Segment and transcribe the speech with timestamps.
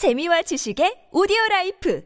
[0.00, 2.00] 재미와 지식의 오디오 라이프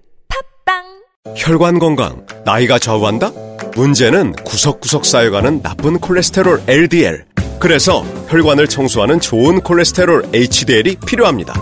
[0.64, 3.30] 팟빵 혈관 건강, 나이가 좌우한다?
[3.76, 7.24] 문제는 구석구석 쌓여가는 나쁜 콜레스테롤 LDL.
[7.60, 11.54] 그래서 혈관을 청소하는 좋은 콜레스테롤 HDL이 필요합니다.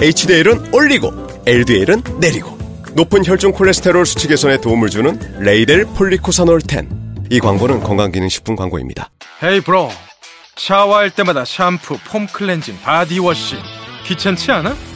[0.00, 1.12] HDL은 올리고,
[1.46, 2.58] LDL은 내리고.
[2.94, 6.88] 높은 혈중 콜레스테롤 수치 개선에 도움을 주는 레이델 폴리코사놀 10.
[7.30, 9.10] 이 광고는 건강기능식품 광고입니다.
[9.40, 9.90] 헤이 브로
[10.56, 13.54] 샤워할 때마다 샴푸, 폼 클렌징, 바디워시
[14.06, 14.95] 귀찮지 않아?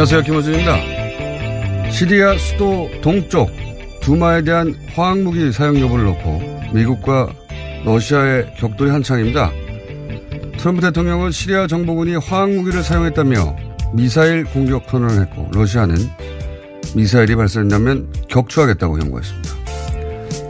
[0.00, 0.22] 안녕하세요.
[0.22, 1.90] 김호준입니다.
[1.90, 3.50] 시리아 수도 동쪽
[4.00, 6.40] 두마에 대한 화학무기 사용 여부를 놓고
[6.72, 7.28] 미국과
[7.84, 9.52] 러시아의 격돌이 한창입니다.
[10.56, 13.56] 트럼프 대통령은 시리아 정부군이 화학무기를 사용했다며
[13.92, 15.96] 미사일 공격 선언을 했고 러시아는
[16.96, 19.50] 미사일이 발사된다면 격추하겠다고 경고했습니다.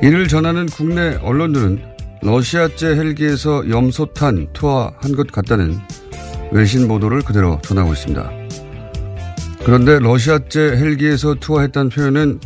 [0.04, 1.82] 이를 전하는 국내 언론들은
[2.22, 5.76] 러시아제 헬기에서 염소탄 투하한 것 같다는
[6.52, 8.39] 외신 보도를 그대로 전하고 있습니다.
[9.70, 12.40] 그런데 러시아제 헬기에서 투하했다는 표현은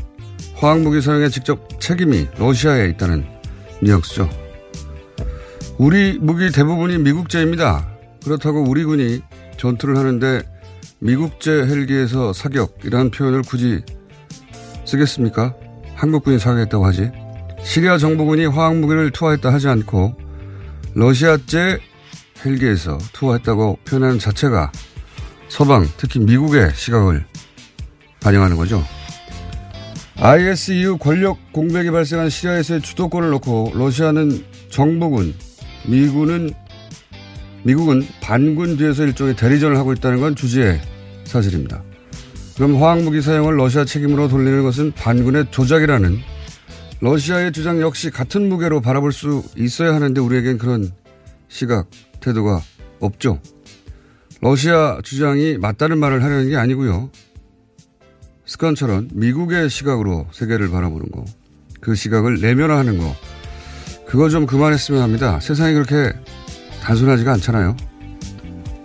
[0.56, 3.24] 화학무기 사용에 직접 책임이 러시아에 있다는
[3.80, 4.28] 뉘앙스죠.
[5.78, 7.88] 우리 무기 대부분이 미국제입니다.
[8.24, 9.22] 그렇다고 우리 군이
[9.56, 10.42] 전투를 하는데
[10.98, 13.80] 미국제 헬기에서 사격이라는 표현을 굳이
[14.84, 15.54] 쓰겠습니까?
[15.94, 17.10] 한국군이 사격했다고 하지.
[17.62, 20.14] 시리아 정부군이 화학무기를 투하했다 하지 않고
[20.92, 21.78] 러시아제
[22.44, 24.70] 헬기에서 투하했다고 표현하는 자체가
[25.48, 27.24] 서방, 특히 미국의 시각을
[28.20, 28.82] 반영하는 거죠.
[30.16, 35.34] IS 이후 권력 공백이 발생한 시리아에서의 주도권을 놓고 러시아는 정부군,
[35.86, 36.50] 미군은
[37.64, 40.80] 미국은 반군 뒤에서 일종의 대리전을 하고 있다는 건 주지의
[41.24, 41.82] 사실입니다.
[42.56, 46.18] 그럼 화학무기 사용을 러시아 책임으로 돌리는 것은 반군의 조작이라는
[47.00, 50.90] 러시아의 주장 역시 같은 무게로 바라볼 수 있어야 하는데 우리에겐 그런
[51.48, 51.88] 시각,
[52.20, 52.62] 태도가
[53.00, 53.40] 없죠.
[54.44, 57.08] 러시아 주장이 맞다는 말을 하려는 게 아니고요.
[58.44, 61.24] 습관처럼 미국의 시각으로 세계를 바라보는 거,
[61.80, 63.16] 그 시각을 내면화하는 거,
[64.06, 65.40] 그거 좀 그만했으면 합니다.
[65.40, 66.12] 세상이 그렇게
[66.82, 67.74] 단순하지가 않잖아요.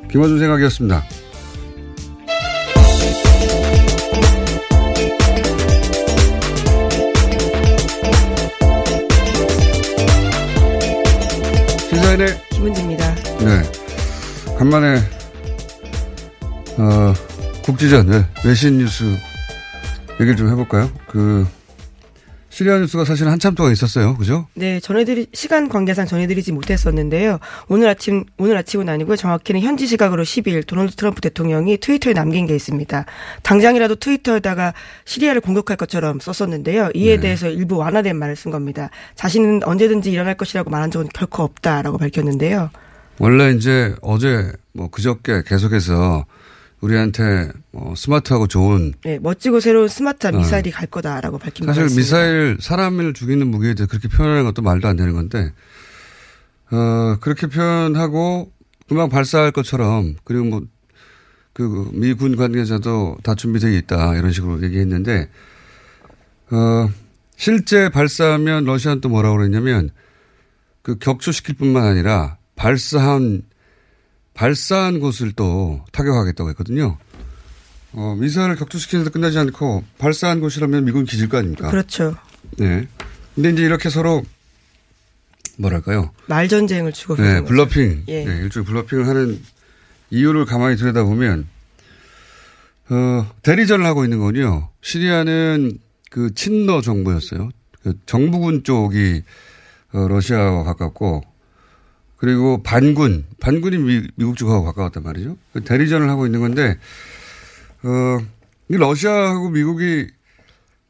[0.09, 1.03] 김어준 생각이었습니다.
[11.89, 13.15] 시사인의 김은지입니다.
[13.39, 14.55] 네.
[14.57, 15.18] 간만에,
[16.79, 17.13] 어,
[17.61, 18.25] 국지전, 네.
[18.45, 19.03] 외신 뉴스
[20.13, 20.89] 얘기를 좀 해볼까요?
[21.07, 21.45] 그,
[22.49, 24.15] 시리아 뉴스가 사실 한참 동안 있었어요.
[24.15, 24.47] 그죠?
[24.53, 27.39] 네, 전해드리 시간 관계상 전해드리지 못했었는데요.
[27.67, 29.17] 오늘 아침 오늘 아침은 아니고요.
[29.17, 33.05] 정확히는 현지 시각으로 10일 도널드 트럼프 대통령이 트위터에 남긴 게 있습니다.
[33.43, 34.73] 당장이라도 트위터에다가
[35.05, 36.89] 시리아를 공격할 것처럼 썼었는데요.
[36.95, 37.21] 이에 네.
[37.21, 38.89] 대해서 일부 완화된 말을 쓴 겁니다.
[39.15, 42.71] 자신은 언제든지 일어날 것이라고 말한 적은 결코 없다라고 밝혔는데요.
[43.19, 46.25] 원래 이제 어제 뭐 그저께 계속해서
[46.81, 51.73] 우리한테 뭐 스마트하고 좋은 네, 멋지고 새로운 스마트한 미사일이 갈 거다라고 밝힌 어.
[51.73, 51.97] 사실.
[51.97, 55.51] 미사일 사람을 죽이는 무기에 대해 그렇게 표현하는 것도 말도 안 되는 건데
[56.71, 58.51] 어 그렇게 표현하고
[58.87, 60.61] 금방 발사할 것처럼 그리고 뭐
[61.59, 65.29] 그 미군 관계자도 다 준비되어 있다 이런 식으로 얘기했는데
[66.51, 66.89] 어
[67.35, 69.89] 실제 발사하면 러시아는 또 뭐라고 그랬냐면
[70.81, 73.41] 그 격추시킬 뿐만 아니라 발사한
[74.39, 76.97] 발사한 곳을 또 타격하겠다고 했거든요.
[77.91, 81.69] 어, 미사일을 격추시키는 데 끝나지 않고 발사한 곳이라면 미군 기질 거 아닙니까?
[81.69, 82.15] 그렇죠.
[82.57, 82.87] 네.
[83.35, 84.23] 근데 이제 이렇게 서로
[85.57, 86.13] 뭐랄까요?
[86.27, 88.03] 말전쟁을 주고 네, 블러핑.
[88.07, 88.23] 예.
[88.23, 89.41] 네, 일종의 블러핑을 하는
[90.09, 91.45] 이유를 가만히 들여다보면
[92.91, 94.69] 어, 대리전을 하고 있는 건요.
[94.81, 97.49] 시리아는 그 친러 정부였어요.
[97.83, 99.21] 그 정부군 쪽이
[99.91, 101.28] 어, 러시아와 가깝고
[102.19, 105.37] 그리고 반군, 반군이 미, 미국 쪽하고 가까웠단 말이죠.
[105.53, 106.77] 그 대리전을 하고 있는 건데
[107.83, 108.19] 어,
[108.67, 110.07] 이 러시아하고 미국이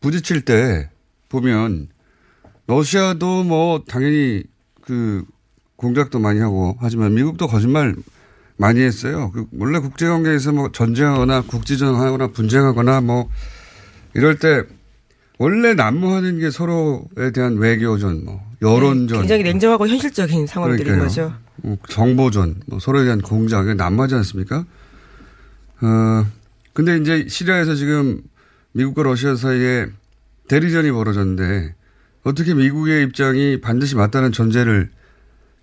[0.02, 0.90] 부딪힐 때
[1.30, 1.90] 보면
[2.66, 4.44] 러시아도 뭐 당연히
[4.82, 5.24] 그
[5.76, 7.96] 공작도 많이 하고 하지만 미국도 거짓말
[8.58, 9.32] 많이 했어요.
[9.32, 13.30] 그 원래 국제관계에서 뭐 전쟁하거나 국지전하거나 분쟁하거나 뭐
[14.14, 14.64] 이럴 때
[15.38, 21.08] 원래 난무하는 게 서로에 대한 외교전, 뭐 여론전, 네, 굉장히 냉정하고 현실적인 상황들인 그러니까요.
[21.08, 21.34] 거죠.
[21.58, 24.66] 뭐 정보전, 뭐 서로에 대한 공작, 이게 난무하지 않습니까?
[25.82, 26.26] 어,
[26.74, 28.22] 근데 이제 시리아에서 지금
[28.74, 29.88] 미국과 러시아 사이에
[30.50, 31.74] 대리전이 벌어졌는데
[32.24, 34.90] 어떻게 미국의 입장이 반드시 맞다는 전제를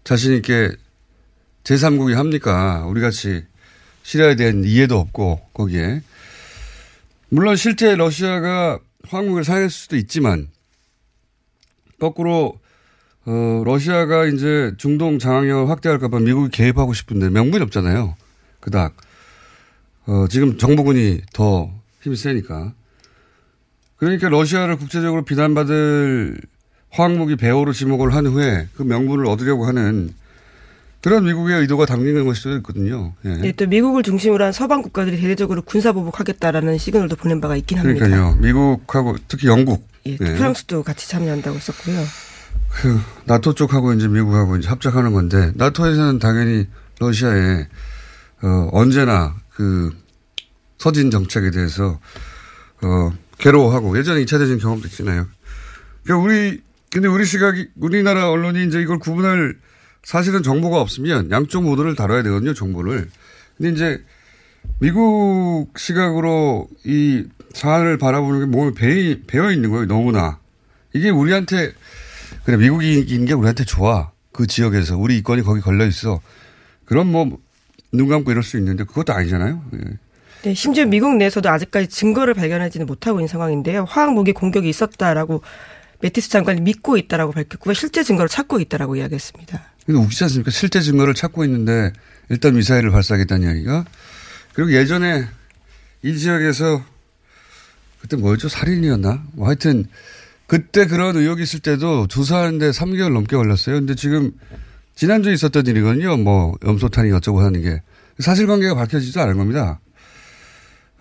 [0.04, 0.72] 자신있게
[1.64, 2.84] 제3국이 합니까?
[2.86, 3.44] 우리 같이
[4.04, 6.02] 시리아에 대한 이해도 없고 거기에.
[7.28, 8.78] 물론 실제 러시아가
[9.08, 10.48] 화학무기를 사용했을 수도 있지만
[11.98, 12.58] 거꾸로
[13.26, 18.14] 어, 러시아가 이제 중동 장악력을 확대할까봐 미국이 개입하고 싶은데 명분이 없잖아요.
[18.60, 18.96] 그닥.
[20.06, 21.70] 어, 지금 정부군이 더
[22.02, 22.72] 힘이 세니까.
[23.96, 26.38] 그러니까 러시아를 국제적으로 비난받을
[26.90, 30.14] 화학무기 배후로 지목을 한 후에 그 명분을 얻으려고 하는
[31.02, 33.12] 그런 미국의 의도가 담긴 것일 수도 있거든요.
[33.24, 33.36] 예.
[33.36, 38.06] 네, 또 미국을 중심으로 한 서방 국가들이 대대적으로 군사 보복하겠다라는 시그널도 보낸 바가 있긴 합니다.
[38.06, 38.36] 그러니까요.
[38.40, 39.86] 미국하고 특히 영국.
[40.06, 40.16] 예, 예.
[40.16, 41.96] 프랑스도 같이 참여한다고 했었고요.
[42.70, 46.66] 그 나토 쪽하고 이제 미국하고 이제 합작하는 건데 나토에서는 당연히
[46.98, 47.66] 러시아에
[48.42, 49.94] 어 언제나 그
[50.78, 51.98] 서진 정책에 대해서
[52.82, 55.26] 어 괴로워하고 예전에 2차 대전 경험도 있잖아요.
[56.04, 59.56] 그러니까 우리 근데 우리 시각이 우리나라 언론이 이제 이걸 구분할
[60.02, 63.10] 사실은 정보가 없으면 양쪽 모두를 다뤄야 되거든요, 정보를.
[63.56, 64.04] 근데 이제
[64.78, 67.24] 미국 시각으로 이
[67.54, 70.38] 사안을 바라보는 게 몸에 배, 배어 있는 거예요, 너무나.
[70.92, 71.72] 이게 우리한테
[72.46, 74.10] 그래 이긴 게 우리한테 좋아.
[74.32, 76.20] 그 지역에서 우리 이권이 거기 걸려 있어.
[76.86, 77.46] 그럼 뭐
[77.92, 79.64] 눈 감고 이럴 수 있는데 그것도 아니잖아요.
[79.74, 79.98] 예.
[80.42, 83.84] 네, 심지어 미국 내에서도 아직까지 증거를 발견하지는 못하고 있는 상황인데요.
[83.88, 85.42] 화학 무기 공격이 있었다라고
[86.00, 87.74] 매티스 장관이 믿고 있다라고 밝혔고요.
[87.74, 89.62] 실제 증거를 찾고 있다라고 이야기했습니다.
[89.88, 90.50] 이거 웃기지 않습니까?
[90.50, 91.92] 실제 증거를 찾고 있는데
[92.28, 93.84] 일단 미사일을 발사하겠다는 이야기가.
[94.52, 95.26] 그리고 예전에
[96.02, 96.84] 이 지역에서
[98.00, 98.48] 그때 뭐였죠?
[98.48, 99.24] 살인이었나?
[99.32, 99.86] 뭐 하여튼
[100.46, 103.76] 그때 그런 의혹이 있을 때도 조사하는데 3개월 넘게 걸렸어요.
[103.76, 104.32] 근데 지금
[104.94, 106.16] 지난주에 있었던 일이거든요.
[106.16, 107.82] 뭐 염소탄이 어쩌고 하는 게.
[108.18, 109.80] 사실관계가 밝혀지지도 않은 겁니다.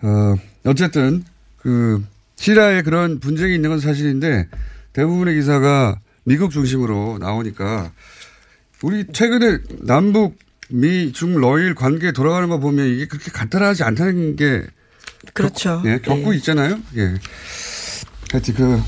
[0.02, 1.24] 어, 어쨌든
[1.58, 2.04] 그
[2.36, 4.48] 시리아에 그런 분쟁이 있는 건 사실인데
[4.92, 7.92] 대부분의 기사가 미국 중심으로 나오니까
[8.82, 10.38] 우리 최근에 남북
[10.68, 14.66] 미, 중, 러일 관계 돌아가는 거 보면 이게 그렇게 간단하지 않다는 게
[15.32, 15.80] 그렇죠.
[15.82, 16.36] 겪, 예, 겪고 네.
[16.38, 16.80] 있잖아요.
[16.96, 17.14] 예.
[18.32, 18.82] 하여튼 그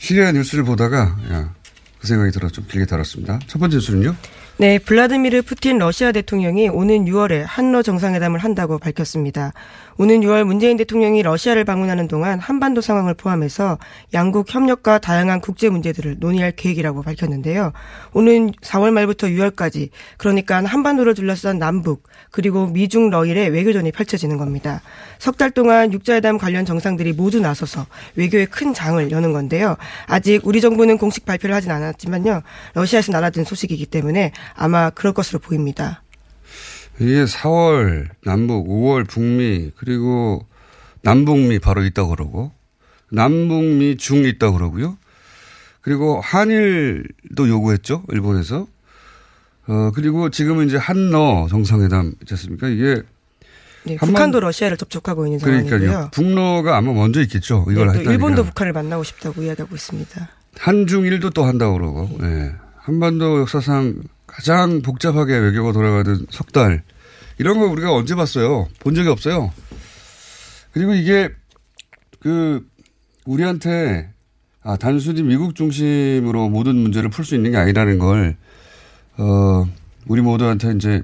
[0.00, 1.54] 시리아 뉴스를 보다가 야,
[2.00, 3.38] 그 생각이 들어 좀 길게 다뤘습니다.
[3.46, 4.16] 첫 번째 뉴스는요.
[4.56, 9.52] 네, 블라드미르 푸틴 러시아 대통령이 오는 6월에 한러 정상회담을 한다고 밝혔습니다.
[9.96, 13.78] 오는 6월 문재인 대통령이 러시아를 방문하는 동안 한반도 상황을 포함해서
[14.12, 17.72] 양국 협력과 다양한 국제 문제들을 논의할 계획이라고 밝혔는데요.
[18.12, 19.88] 오는 4월 말부터 6월까지
[20.18, 24.82] 그러니까 한반도를 둘러싼 남북 그리고 미중 러일의 외교전이 펼쳐지는 겁니다.
[25.20, 27.86] 석 달 동안 육자회담 관련 정상들이 모두 나서서
[28.16, 29.76] 외교의 큰 장을 여는 건데요.
[30.06, 32.42] 아직 우리 정부는 공식 발표를 하진 않았지만요.
[32.74, 36.02] 러시아에서 날아든 소식이기 때문에 아마 그럴 것으로 보입니다.
[36.98, 40.46] 이게 4월 남북, 5월 북미, 그리고
[41.02, 42.52] 남북미 바로 있다 그러고,
[43.10, 44.96] 남북미 중 있다 그러고요.
[45.82, 48.66] 그리고 한일도 요구했죠, 일본에서.
[49.66, 52.68] 어, 그리고 지금은 이제 한러 정상회담 있지 않습니까?
[52.68, 53.02] 이게.
[53.84, 55.80] 네, 북한도 러시아를 접촉하고 있는 그러니까요.
[55.80, 56.10] 상황이고요.
[56.12, 57.64] 북러가 아마 먼저 있겠죠.
[57.66, 58.12] 네, 이걸 또 했다니까.
[58.12, 60.28] 일본도 북한을 만나고 싶다고 이야기하고 있습니다.
[60.58, 62.52] 한중일도 또 한다고 그러고, 예.
[62.76, 66.82] 한반도 역사상 가장 복잡하게 외교가 돌아가던 석 달.
[67.38, 68.68] 이런 거 우리가 언제 봤어요?
[68.80, 69.50] 본 적이 없어요.
[70.72, 71.30] 그리고 이게,
[72.20, 72.66] 그,
[73.24, 74.10] 우리한테,
[74.62, 78.36] 아, 단순히 미국 중심으로 모든 문제를 풀 수 있는 게 아니라는 걸,
[79.16, 79.66] 어,
[80.06, 81.02] 우리 모두한테 이제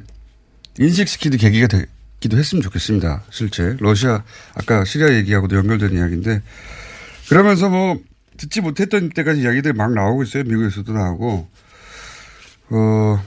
[0.78, 1.86] 인식시키는 계기가 됐기
[2.26, 3.22] 있기도 했으면 좋겠습니다.
[3.30, 4.22] 실제 러시아
[4.54, 6.42] 아까 시리아 얘기하고도 연결된 이야기인데
[7.28, 7.98] 그러면서 뭐
[8.36, 10.44] 듣지 못했던 때까지 이야기들이 막 나오고 있어요.
[10.44, 11.48] 미국에서도 나오고
[12.70, 13.22] 어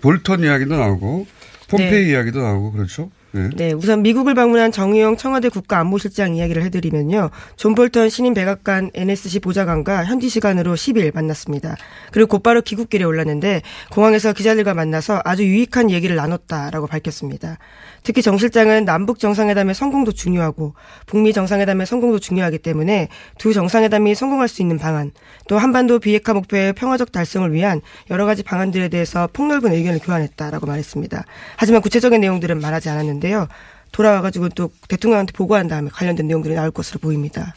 [0.00, 1.26] 볼턴 이야기도 나오고
[1.68, 2.10] 폼페이 네.
[2.10, 3.10] 이야기도 나오고 그렇죠.
[3.32, 3.48] 네.
[3.54, 7.30] 네, 우선 미국을 방문한 정의용 청와대 국가안보실장 이야기를 해드리면요.
[7.56, 11.76] 존 볼턴 신임 백악관 NSC 보좌관과 현지 시간으로 10일 만났습니다.
[12.10, 17.58] 그리고 곧바로 귀국길에 올랐는데 공항에서 기자들과 만나서 아주 유익한 얘기를 나눴다라고 밝혔습니다.
[18.02, 20.74] 특히 정 실장은 남북 정상회담의 성공도 중요하고
[21.06, 25.10] 북미 정상회담의 성공도 중요하기 때문에 두 정상회담이 성공할 수 있는 방안,
[25.48, 27.80] 또 한반도 비핵화 목표의 평화적 달성을 위한
[28.10, 31.24] 여러 가지 방안들에 대해서 폭넓은 의견을 교환했다라고 말했습니다.
[31.56, 33.48] 하지만 구체적인 내용들은 말하지 않았는데요.
[33.92, 37.54] 돌아와가지고 또 대통령한테 보고한 다음에 관련된 내용들이 나올 것으로 보입니다.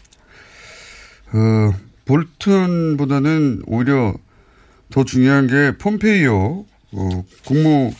[1.32, 1.74] 어,
[2.06, 4.14] 볼턴보다는 오히려
[4.92, 7.94] 더 중요한 게 폼페이오 어, 국무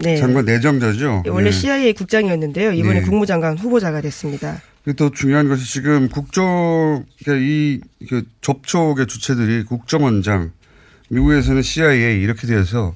[0.00, 0.16] 네.
[0.16, 1.24] 장관 내정자죠.
[1.28, 1.56] 원래 네.
[1.56, 2.72] CIA 국장이었는데요.
[2.72, 3.06] 이번에 네.
[3.06, 4.60] 국무장관 후보자가 됐습니다.
[4.96, 10.52] 더 중요한 것이 지금 국정, 그러니까 이, 그 접촉의 주체들이 국정원장,
[11.10, 12.94] 미국에서는 CIA 이렇게 돼서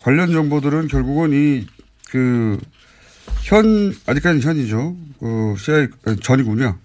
[0.00, 1.66] 관련 정보들은 결국은 이,
[2.10, 2.58] 그,
[3.42, 4.96] 현, 아직까지는 현이죠.
[5.20, 5.88] 그, CIA,
[6.20, 6.76] 전이군요.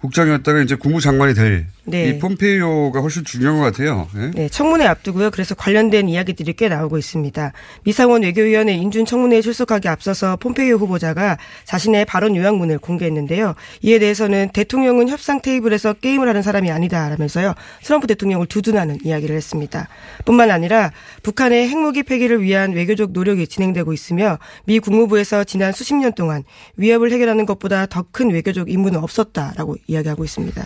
[0.00, 1.68] 국장이었다가 이제 국무장관이 될.
[1.86, 2.08] 네.
[2.08, 4.08] 이 폼페이오가 훨씬 중요한 것 같아요.
[4.16, 4.30] 예?
[4.34, 5.30] 네, 청문회 앞두고요.
[5.30, 7.52] 그래서 관련된 이야기들이 꽤 나오고 있습니다.
[7.84, 13.54] 미상원 외교위원회 인준 청문회에 출석하기 앞서서 폼페이오 후보자가 자신의 발언 요약문을 공개했는데요.
[13.82, 17.54] 이에 대해서는 대통령은 협상 테이블에서 게임을 하는 사람이 아니다라면서요.
[17.84, 19.88] 트럼프 대통령을 두둔하는 이야기를 했습니다.
[20.24, 20.90] 뿐만 아니라
[21.22, 26.42] 북한의 핵무기 폐기를 위한 외교적 노력이 진행되고 있으며 미 국무부에서 지난 수십 년 동안
[26.76, 30.64] 위협을 해결하는 것보다 더 큰 외교적 임무는 없었다라고 이야기하고 있습니다.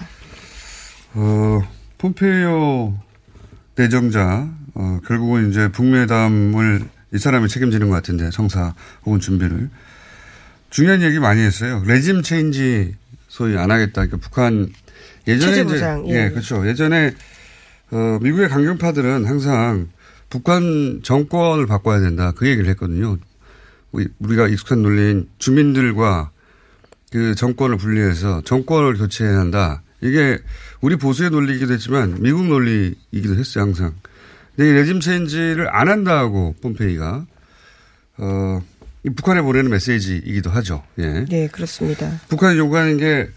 [1.14, 1.60] 어,
[1.98, 2.94] 폼페이오
[3.76, 8.74] 내정자, 어, 결국은 이제 북미회담을 이 사람이 책임지는 것 같은데, 성사
[9.04, 9.70] 혹은 준비를.
[10.70, 11.82] 중요한 얘기 많이 했어요.
[11.84, 12.94] 레짐 체인지
[13.28, 13.92] 소위 안 하겠다.
[14.06, 14.70] 그러니까 북한
[15.26, 15.78] 예전에 이제
[16.14, 16.26] 예.
[16.26, 16.66] 예, 그렇죠.
[16.66, 17.14] 예전에
[17.90, 19.88] 어, 미국의 강경파들은 항상
[20.28, 22.32] 북한 정권을 바꿔야 된다.
[22.36, 23.18] 그 얘기를 했거든요.
[23.90, 26.30] 우리- 우리가 익숙한 논리인 주민들과
[27.10, 29.82] 그 정권을 분리해서 정권을 교체해야 한다.
[30.00, 30.38] 이게
[30.80, 33.94] 우리 보수의 논리이기도 했지만 미국 논리이기도 했어요, 항상.
[34.56, 37.26] 근데 이 레짐 체인지를 안 한다고 폼페이가
[38.18, 38.62] 어,
[39.04, 40.82] 이 북한에 보내는 메시지이기도 하죠.
[40.98, 41.24] 예.
[41.28, 42.20] 네, 그렇습니다.
[42.28, 43.28] 북한이 요구하는 게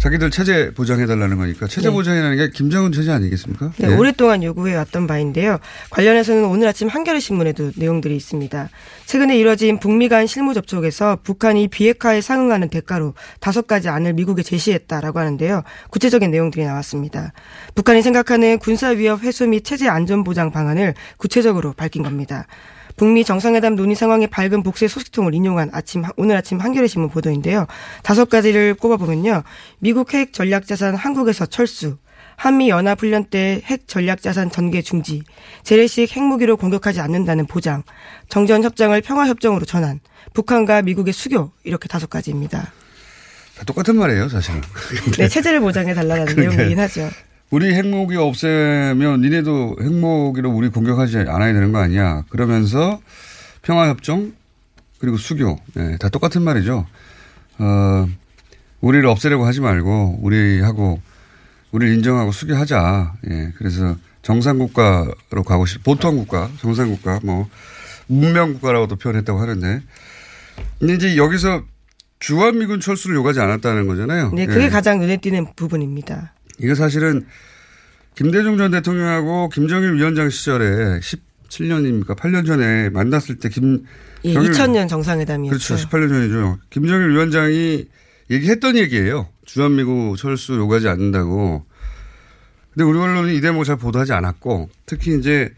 [0.00, 1.94] 자기들 체제 보장해달라는 거니까 체제 네.
[1.94, 3.72] 보장이라는 게 김정은 체제 아니겠습니까?
[3.78, 3.94] 네, 예.
[3.94, 5.58] 오랫동안 요구해 왔던 바인데요.
[5.90, 8.68] 관련해서는 오늘 아침 한겨레 신문에도 내용들이 있습니다.
[9.06, 15.18] 최근에 이뤄진 북미 간 실무 접촉에서 북한이 비핵화에 상응하는 대가로 다섯 가지 안을 미국에 제시했다라고
[15.18, 15.62] 하는데요.
[15.90, 17.32] 구체적인 내용들이 나왔습니다.
[17.74, 22.46] 북한이 생각하는 군사 위협 해소 및 체제 안전 보장 방안을 구체적으로 밝힌 겁니다.
[22.96, 27.66] 북미 정상회담 논의 상황의 밝은 복수의 소식통을 인용한 아침 오늘 아침 한겨레 신문 보도인데요.
[28.02, 29.42] 다섯 가지를 꼽아보면요.
[29.78, 31.98] 미국 핵 전략 자산 한국에서 철수,
[32.36, 35.22] 한미 연합 훈련 때 핵 전략 자산 전개 중지,
[35.62, 37.82] 재래식 핵무기로 공격하지 않는다는 보장,
[38.28, 40.00] 정전 협정을 평화 협정으로 전환,
[40.34, 42.72] 북한과 미국의 수교 이렇게 다섯 가지입니다.
[43.58, 44.60] 다 똑같은 말이에요, 사실은.
[45.16, 46.56] 네, 체제를 보장해 달라는 그러니까요.
[46.56, 47.08] 내용이긴 하죠.
[47.50, 52.24] 우리 핵무기 없애면 니네도 핵무기로 우리 공격하지 않아야 되는 거 아니야.
[52.28, 53.00] 그러면서
[53.62, 54.32] 평화협정
[54.98, 56.86] 그리고 수교 네, 다 똑같은 말이죠.
[57.58, 58.08] 어,
[58.80, 61.00] 우리를 없애려고 하지 말고 우리하고
[61.70, 63.14] 우리를 인정하고 수교하자.
[63.30, 67.48] 예, 그래서 정상국가로 가고 싶, 보통 국가, 정상국가, 뭐
[68.08, 69.82] 문명 국가라고도 표현했다고 하는데
[70.78, 71.62] 근데 이제 여기서
[72.18, 74.32] 주한미군 철수를 요구하지 않았다는 거잖아요.
[74.32, 74.68] 네, 그게 예.
[74.68, 76.32] 가장 눈에 띄는 부분입니다.
[76.58, 77.26] 이거 사실은
[78.14, 82.16] 김대중 전 대통령하고 김정일 위원장 시절에 17년입니까?
[82.16, 83.84] 8년 전에 만났을 때 김,
[84.24, 85.58] 예, 정일- 2000년 정상회담이었죠.
[85.74, 85.88] 그렇죠.
[85.88, 86.58] 18년 전이죠.
[86.70, 87.86] 김정일 위원장이
[88.30, 89.28] 얘기했던 얘기예요.
[89.44, 91.64] 주한미군 철수 요구하지 않는다고.
[92.72, 95.52] 근데 우리 언론이 이 대목 잘 보도하지 않았고 특히 이제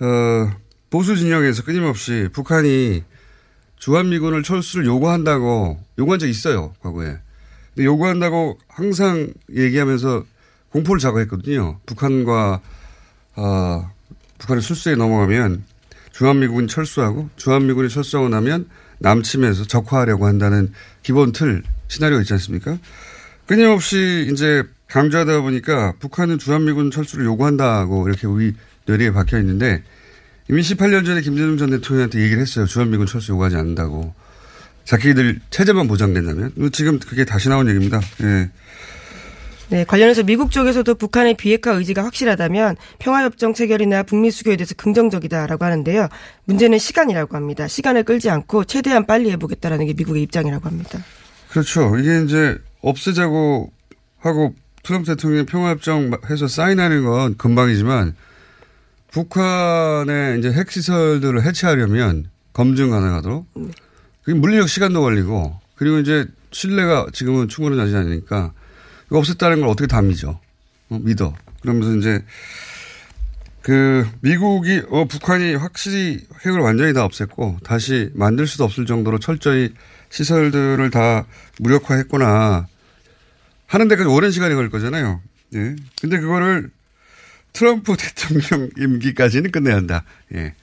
[0.00, 0.50] 어,
[0.90, 3.02] 보수 진영에서 끊임없이 북한이
[3.76, 6.74] 주한미군을 철수를 요구한다고 요구한 적 있어요.
[6.80, 7.16] 과거에.
[7.78, 10.24] 요구한다고 항상 얘기하면서
[10.70, 11.78] 공포를 자극했거든요.
[11.86, 12.60] 북한과
[13.36, 13.90] 어,
[14.38, 15.64] 북한의 술수에 넘어가면
[16.12, 18.68] 주한미군이 철수하고 주한미군이 철수하고 나면
[18.98, 22.78] 남침해서 적화하려고 한다는 기본 틀 시나리오가 있지 않습니까?
[23.46, 28.54] 끊임없이 이제 강조하다 보니까 북한은 주한미군 철수를 요구한다고 이렇게 우리
[28.86, 29.82] 뇌리에 박혀 있는데
[30.48, 32.66] 이미 18년 전에 김대중 전 대통령한테 얘기를 했어요.
[32.66, 34.14] 주한미군 철수 요구하지 않는다고.
[34.86, 36.52] 자기들 체제만 보장된다면.
[36.72, 38.00] 지금 그게 다시 나온 얘기입니다.
[38.22, 38.50] 예.
[39.68, 46.08] 네, 관련해서 미국 쪽에서도 북한의 비핵화 의지가 확실하다면 평화협정 체결이나 북미 수교에 대해서 긍정적이다라고 하는데요.
[46.44, 47.66] 문제는 시간이라고 합니다.
[47.66, 51.00] 시간을 끌지 않고 최대한 빨리 해보겠다라는 게 미국의 입장이라고 합니다.
[51.50, 51.96] 그렇죠.
[51.98, 53.72] 이게 이제 없애자고
[54.20, 58.14] 하고 트럼프 대통령이 평화협정 해서 사인하는 건 금방이지만
[59.10, 63.46] 북한의 이제 핵시설들을 해체하려면 검증 가능하도록
[64.26, 68.52] 그게 물리적 시간도 걸리고 그리고 이제 신뢰가 지금은 충분하지 않으니까
[69.06, 70.40] 이거 없앴다는 걸 어떻게 다 믿어?
[70.88, 71.32] 어, 믿어.
[71.62, 72.24] 그러면서 이제
[73.62, 79.72] 그 미국이 어 북한이 확실히 핵을 완전히 다 없앴고 다시 만들 수도 없을 정도로 철저히
[80.10, 81.24] 시설들을 다
[81.60, 82.66] 무력화했구나
[83.66, 85.20] 하는 데까지 오랜 시간이 걸릴 거잖아요.
[85.54, 85.76] 예.
[86.00, 86.70] 근데 그거를
[87.52, 90.02] 트럼프 대통령 임기까지는 끝내야 한다.
[90.34, 90.54] 예.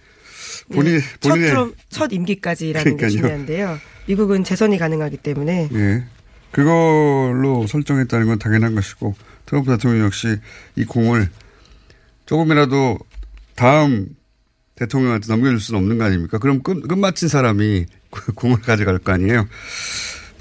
[0.72, 1.50] 본인, 네, 첫, 본인의.
[1.50, 3.10] 트럼, 첫 임기까지라는 그러니까요.
[3.10, 3.80] 게 중요한데요.
[4.08, 6.04] 미국은 재선이 가능하기 때문에 예.
[6.52, 9.16] 그걸로 설정했다는 건 당연한 것이고
[9.46, 10.38] 트럼프 대통령 역시
[10.76, 11.30] 이 공을
[12.26, 12.98] 조금이라도
[13.56, 14.08] 다음
[14.76, 16.38] 대통령한테 넘겨줄 수는 없는 거 아닙니까?
[16.38, 19.48] 그럼 끝, 끝마친 사람이 그 공을 가져갈 거 아니에요?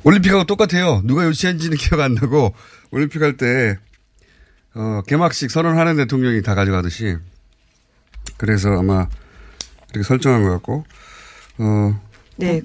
[0.05, 1.03] 올림픽하고 똑같아요.
[1.05, 2.55] 누가 유치한지는 기억 안 나고
[2.91, 3.79] 올림픽 할 때,
[4.75, 7.17] 어, 개막식 선언하는 대통령이 다 가져가듯이
[8.37, 9.09] 그래서 아마
[9.93, 10.85] 이렇게 설정한 것 같고,
[11.59, 12.01] 어,
[12.37, 12.63] 네.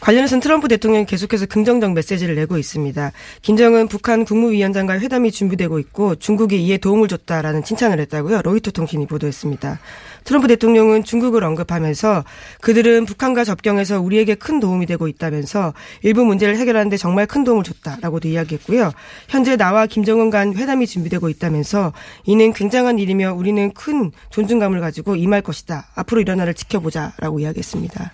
[0.00, 3.12] 관련해서는 트럼프 대통령이 계속해서 긍정적 메시지를 내고 있습니다.
[3.42, 8.42] 김정은 북한 국무위원장과의 회담이 준비되고 있고 중국이 이에 도움을 줬다라는 칭찬을 했다고요.
[8.42, 9.80] 로이터 통신이 보도했습니다.
[10.26, 12.24] 트럼프 대통령은 중국을 언급하면서
[12.60, 18.28] 그들은 북한과 접경해서 우리에게 큰 도움이 되고 있다면서 일부 문제를 해결하는데 정말 큰 도움을 줬다라고도
[18.28, 18.92] 이야기했고요.
[19.28, 21.92] 현재 나와 김정은 간 회담이 준비되고 있다면서
[22.24, 25.86] 이는 굉장한 일이며 우리는 큰 존중감을 가지고 임할 것이다.
[25.94, 28.12] 앞으로 일어나를 지켜보자라고 이야기했습니다.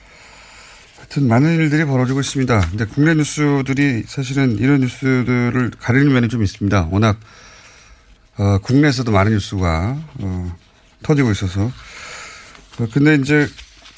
[0.99, 2.69] 하여튼 많은 일들이 벌어지고 있습니다.
[2.71, 6.88] 근데 국내 뉴스들이 사실은 이런 뉴스들을 가리는 면이 좀 있습니다.
[6.90, 7.19] 워낙
[8.37, 10.57] 어, 국내에서도 많은 뉴스가 어,
[11.02, 11.71] 터지고 있어서.
[12.79, 13.47] 어, 근데 이제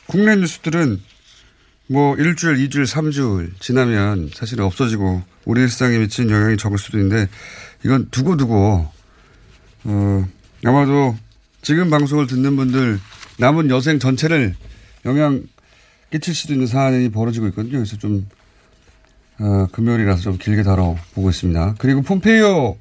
[0.07, 1.01] 국내 뉴스들은
[1.89, 7.29] 뭐 일주일, 이주일, 삼주일 지나면 사실은 없어지고 우리 일상에 미치는 영향이 적을 수도 있는데
[7.85, 8.91] 이건 두고두고
[9.85, 10.29] 어,
[10.65, 11.17] 아마도
[11.63, 13.01] 지금 방송을 듣는 분들
[13.39, 14.55] 남은 여생 전체를
[15.05, 15.43] 영향
[16.11, 17.79] 끼칠 수도 있는 사안이 벌어지고 있거든요.
[17.79, 18.27] 그래서 좀,
[19.39, 21.75] 어, 금요일이라서 좀 길게 다뤄보고 있습니다.
[21.79, 22.79] 그리고 폼페이오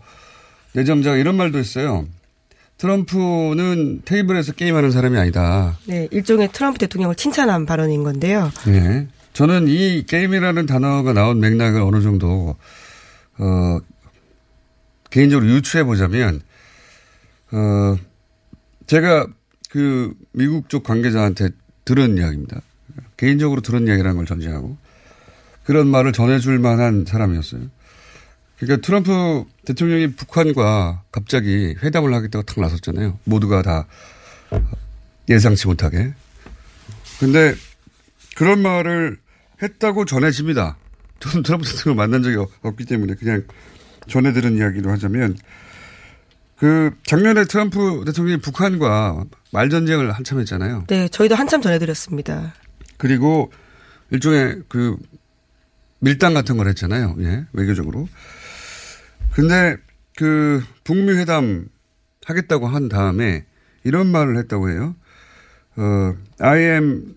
[0.73, 2.08] 내정자가 이런 말도 했어요.
[2.77, 5.77] 트럼프는 테이블에서 게임하는 사람이 아니다.
[5.86, 8.51] 네, 일종의 트럼프 대통령을 칭찬한 발언인 건데요.
[8.65, 9.07] 네.
[9.33, 12.55] 저는 이 게임이라는 단어가 나온 맥락을 어느 정도,
[13.38, 13.79] 어,
[15.09, 16.41] 개인적으로 유추해 보자면,
[17.51, 17.97] 어,
[18.86, 19.27] 제가
[19.69, 21.49] 그 미국 쪽 관계자한테
[21.86, 22.62] 들은 이야기입니다.
[23.17, 24.77] 개인적으로 들은 이야기라는 걸 전제하고
[25.63, 27.62] 그런 말을 전해줄 만한 사람이었어요.
[28.63, 33.19] 그러니까 트럼프 대통령이 북한과 갑자기 회담을 하겠다고 탁 나섰잖아요.
[33.26, 33.88] 모두가 다
[35.30, 36.13] 예상치 못하게.
[37.19, 37.56] 근데
[38.36, 39.17] 그런 말을
[39.62, 40.78] 했다고 전해집니다.
[41.19, 43.43] 저는 트럼프 대통령을 만난 적이 없기 때문에 그냥
[44.10, 45.38] 전해들은 이야기로 하자면
[46.58, 50.86] 그 작년에 트럼프 대통령이 북한과 말전쟁을 한참 했잖아요.
[50.88, 52.54] 네, 저희도 한참 전해드렸습니다.
[52.97, 53.52] 그리고
[54.12, 54.97] 일종의 그
[55.99, 57.15] 밀당 같은 걸 했잖아요.
[57.19, 58.08] 예, 외교적으로.
[59.34, 59.78] 근데
[60.15, 61.67] 그 북미 회담
[62.26, 63.46] 하겠다고 한 다음에
[63.84, 64.96] 이런 말을 했다고 해요.
[65.76, 67.15] 어, I am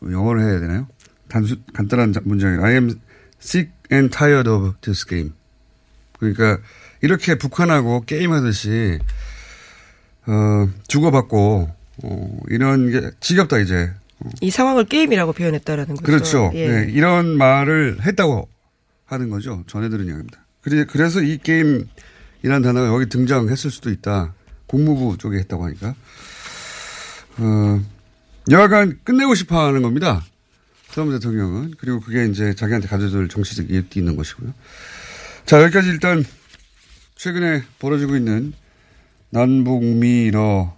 [0.00, 0.88] 또 영어로 해야 되나요?
[1.28, 2.98] 단수 간단한 문장이 I am
[3.40, 5.32] sick and tired of this game.
[6.18, 6.58] 그러니까
[7.00, 8.98] 이렇게 북한하고 게임하듯이
[10.26, 11.70] 어, 주고받고
[12.02, 13.92] 어, 이런 게 지겹다 이제
[14.40, 16.02] 이 상황을 게임이라고 표현했다라는 거죠.
[16.02, 16.50] 그렇죠.
[16.54, 16.68] 예.
[16.68, 18.48] 네, 이런 말을 했다고
[19.04, 19.62] 하는 거죠.
[19.68, 20.44] 전해 들은 이야기입니다.
[20.62, 24.34] 그래- 그래서 이 게임이라는 단어가 여기 등장했을 수도 있다.
[24.66, 25.94] 국무부 쪽에 했다고 하니까.
[27.38, 27.80] 어,
[28.50, 30.24] 여하간 끝내고 싶어 하는 겁니다.
[30.90, 31.74] 트럼프 대통령은.
[31.78, 34.52] 그리고 그게 이제 자기한테 가져줄 정치적 이익도 있는 것이고요.
[35.46, 36.24] 자, 여기까지 일단
[37.16, 38.52] 최근에 벌어지고 있는
[39.30, 40.76] 남북미러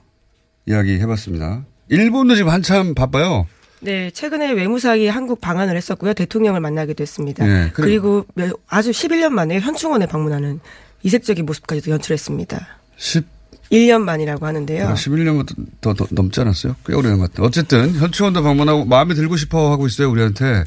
[0.67, 1.65] 이야기 해봤습니다.
[1.89, 3.47] 일본도 지금 한참 바빠요.
[3.81, 6.13] 네, 최근에 외무상이 한국 방한을 했었고요.
[6.15, 7.47] 대통령을 만나기도 했습니다.
[7.47, 10.61] 네, 그리고 몇- 아주 11년 만에 현충원에 방문하는
[11.03, 12.67] 이색적인 모습까지도 연출했습니다.
[12.97, 13.27] 10,
[13.73, 14.95] 1년 만이라고 하는데요.
[14.95, 16.77] 11년부터 더, 더 넘지 않았어요?
[16.87, 17.47] 꽤 오래된 것 같아요.
[17.47, 20.65] 어쨌든 현충원도 방문하고 마음에 들고 싶어 하고 있어요, 우리한테.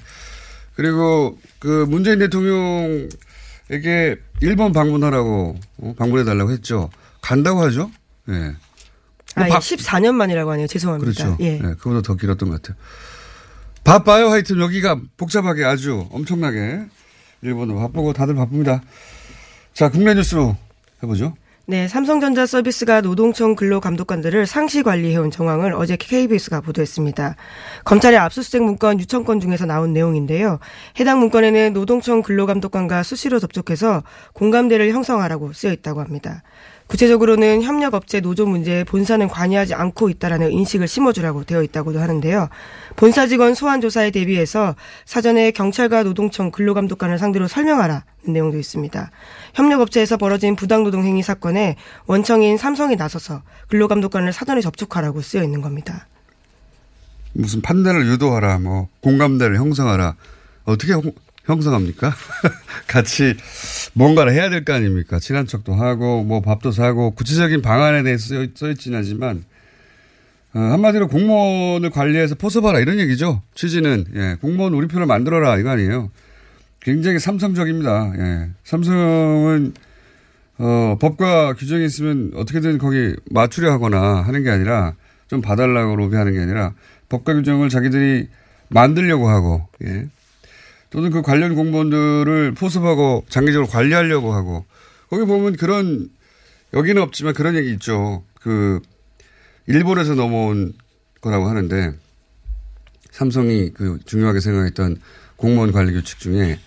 [0.75, 6.89] 그리고 그 문재인 대통령에게 일본 방문하라고 어, 방문해 달라고 했죠.
[7.21, 7.91] 간다고 하죠?
[8.29, 8.53] 예.
[9.35, 10.67] 아, 예, 바- 14년 만이라고 하네요.
[10.67, 11.11] 죄송합니다.
[11.11, 11.37] 그렇죠.
[11.41, 11.55] 예.
[11.55, 12.77] 예, 그보다 더 길었던 것 같아요.
[13.83, 14.29] 바빠요.
[14.29, 16.81] 하여튼 여기가 복잡하게 아주 엄청나게
[17.41, 18.81] 일본도 바쁘고 다들 바쁩니다.
[19.73, 20.55] 자, 국내 뉴스로
[21.01, 21.35] 해보죠.
[21.65, 27.37] 네, 삼성전자 서비스가 노동청 근로감독관들을 상시 관리해온 정황을 어제 KBS가 보도했습니다.
[27.85, 30.59] 검찰의 압수수색 문건 유천건 중에서 나온 내용인데요.
[30.99, 36.43] 해당 문건에는 노동청 근로감독관과 수시로 접촉해서 공감대를 형성하라고 쓰여 있다고 합니다.
[36.87, 42.49] 구체적으로는 협력업체 노조 문제에 본사는 관여하지 않고 있다라는 인식을 심어주라고 되어 있다고도 하는데요.
[42.95, 49.09] 본사 직원 소환 조사에 대비해서 사전에 경찰과 노동청 근로감독관을 상대로 설명하라는 내용도 있습니다.
[49.55, 56.07] 협력업체에서 벌어진 부당노동 행위 사건에 원청인 삼성이 나서서 근로감독관을 사전에 접촉하라고 쓰여 있는 겁니다.
[57.33, 60.15] 무슨 판단을 유도하라, 뭐 공감대를 형성하라.
[60.65, 60.93] 어떻게
[61.45, 62.13] 형성합니까?
[62.87, 63.35] 같이
[63.93, 65.19] 뭔가를 해야 될 거 아닙니까?
[65.19, 69.43] 친한 척도 하고, 뭐 밥도 사고, 구체적인 방안에 대해서 써있진 않지만,
[70.53, 73.41] 어, 한마디로 공무원을 관리해서 포섭하라 이런 얘기죠.
[73.55, 76.11] 취지는, 예, 공무원 우리 표를 만들어라 이거 아니에요.
[76.81, 78.13] 굉장히 삼성적입니다.
[78.17, 78.49] 예.
[78.63, 79.73] 삼성은,
[80.59, 84.93] 어, 법과 규정이 있으면 어떻게든 거기 맞추려 하거나 하는 게 아니라
[85.27, 86.73] 좀 봐달라고 로비하는 게 아니라
[87.09, 88.27] 법과 규정을 자기들이
[88.69, 90.05] 만들려고 하고, 예.
[90.93, 94.65] 또는 그 관련 공무원들을 포섭하고 장기적으로 관리하려고 하고
[95.09, 96.09] 거기 보면 그런
[96.73, 98.23] 여기는 없지만 그런 얘기 있죠.
[98.35, 98.79] 그
[99.67, 100.73] 일본에서 넘어온
[101.19, 101.93] 거라고 하는데
[103.11, 104.97] 삼성이 그 중요하게 생각했던
[105.35, 106.59] 공무원 관리 규칙 중에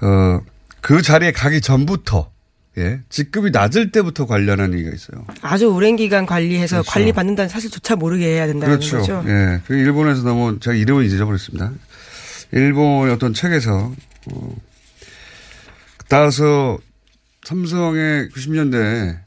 [0.00, 0.40] 어
[0.84, 2.30] 그 자리에 가기 전부터
[2.76, 5.24] 예 직급이 낮을 때부터 관련한 얘기가 있어요.
[5.40, 6.90] 아주 오랜 기간 관리해서 그렇죠.
[6.90, 8.98] 관리 받는다는 사실조차 모르게 해야 된다는 그렇죠.
[8.98, 9.24] 거죠.
[9.26, 11.72] 예, 그 일본에서 넘어온 제가 이름을 잊어버렸습니다.
[12.54, 13.92] 일본의 어떤 책에서
[14.32, 14.56] 어,
[16.08, 16.78] 따라서
[17.44, 19.18] 삼성의 90년대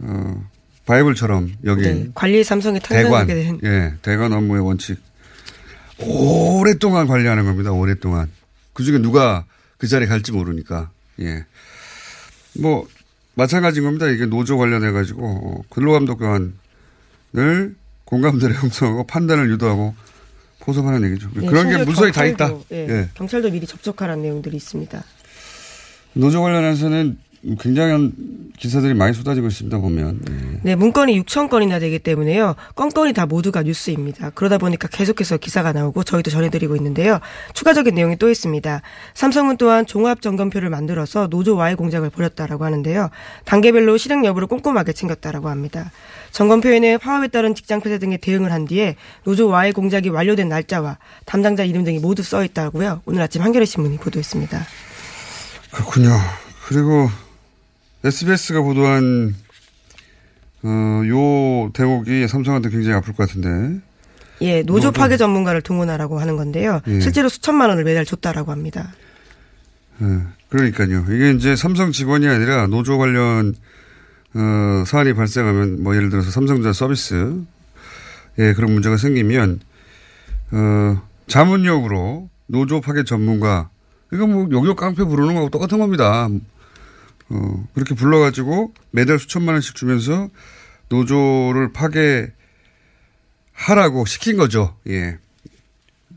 [0.00, 0.50] 어,
[0.86, 3.60] 바이블처럼 여기 네, 관리 삼성의 대관 된.
[3.62, 4.98] 예 대관 업무의 원칙
[6.00, 7.70] 오랫동안 관리하는 겁니다.
[7.72, 8.30] 오랫동안
[8.72, 9.44] 그 중에 누가
[9.76, 11.44] 그 자리에 갈지 모르니까 예
[12.58, 12.86] 뭐
[13.34, 14.06] 마찬가지인 겁니다.
[14.08, 16.52] 이게 노조 관련해 가지고 어, 근로감독관을
[18.04, 19.94] 공감대를 형성하고 판단을 유도하고
[20.68, 21.30] 포섭하는 얘기죠.
[21.34, 22.52] 네, 그런 게 문서에 다 있다.
[22.72, 23.08] 예, 예.
[23.14, 25.02] 경찰도 미리 접촉하라는 내용들이 있습니다.
[26.12, 27.16] 노조 관련해서는
[27.60, 28.12] 굉장한
[28.58, 30.20] 기사들이 많이 쏟아지고 있습니다 보면.
[30.24, 30.60] 네.
[30.62, 32.56] 네, 문건이 6천 건이나 되기 때문에요.
[32.74, 34.30] 건건이 다 모두가 뉴스입니다.
[34.30, 37.20] 그러다 보니까 계속해서 기사가 나오고 저희도 전해드리고 있는데요.
[37.54, 38.82] 추가적인 내용이 또 있습니다.
[39.14, 43.10] 삼성은 또한 종합 점검표를 만들어서 노조 와해 공작을 벌였다라고 하는데요.
[43.44, 45.92] 단계별로 실행 여부를 꼼꼼하게 챙겼다라고 합니다.
[46.32, 51.62] 점검표에는 파업에 따른 직장 폐쇄 등의 대응을 한 뒤에 노조 와해 공작이 완료된 날짜와 담당자
[51.62, 53.02] 이름 등이 모두 써 있다고요.
[53.06, 54.66] 오늘 아침 한겨레 신문이 보도했습니다.
[55.70, 56.10] 그렇군요.
[56.66, 57.08] 그리고
[58.04, 59.34] SBS가 보도한
[60.62, 63.80] 어, 요 대목이 삼성한테 굉장히 아플 것 같은데.
[64.40, 66.80] 예, 노조 파괴 전문가를 동원하라고 하는 건데요.
[66.86, 67.00] 예.
[67.00, 68.92] 실제로 수천만 원을 매달 줬다라고 합니다.
[70.00, 71.04] 예, 그러니까요.
[71.10, 73.54] 이게 이제 삼성 직원이 아니라 노조 관련
[74.34, 77.42] 어, 사안이 발생하면 뭐 예를 들어서 삼성전자 서비스
[78.38, 79.60] 예, 그런 문제가 생기면
[80.52, 83.70] 어, 자문역으로 노조 파괴 전문가
[84.12, 86.28] 이거 뭐 용역 깡패 부르는 거하고 똑같은 겁니다.
[87.30, 90.30] 어, 그렇게 불러가지고 매달 수천만 원씩 주면서
[90.88, 92.32] 노조를 파괴하라고
[94.06, 94.76] 시킨 거죠.
[94.88, 95.18] 예.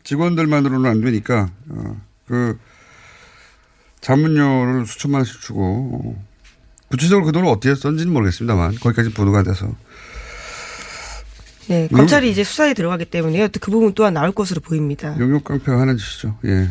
[0.03, 2.57] 직원들만으로는 안 되니까, 어, 그,
[3.99, 6.25] 자문료를 수천만 원씩 주고, 어,
[6.89, 9.75] 구체적으로 그 돈을 어떻게 썼는지는 모르겠습니다만, 거기까지 보도가 안 돼서.
[11.67, 13.49] 네, 검찰이 용, 이제 수사에 들어가기 때문에요.
[13.59, 15.15] 그 부분 또한 나올 것으로 보입니다.
[15.19, 16.37] 용역 깡패가 하는 짓이죠.
[16.45, 16.69] 예.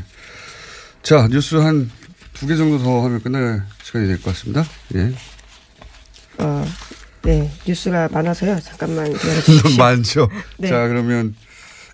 [1.03, 1.91] 자, 뉴스 한
[2.35, 4.65] 두 개 정도 더 하면 끝날 시간이 될 것 같습니다.
[4.95, 5.13] 예.
[6.39, 6.65] 어,
[7.23, 7.51] 네.
[7.67, 8.59] 뉴스가 많아서요.
[8.61, 9.77] 잠깐만 기다려주십시오.
[9.79, 10.31] 많죠.
[10.57, 10.69] 네.
[10.69, 11.35] 자, 그러면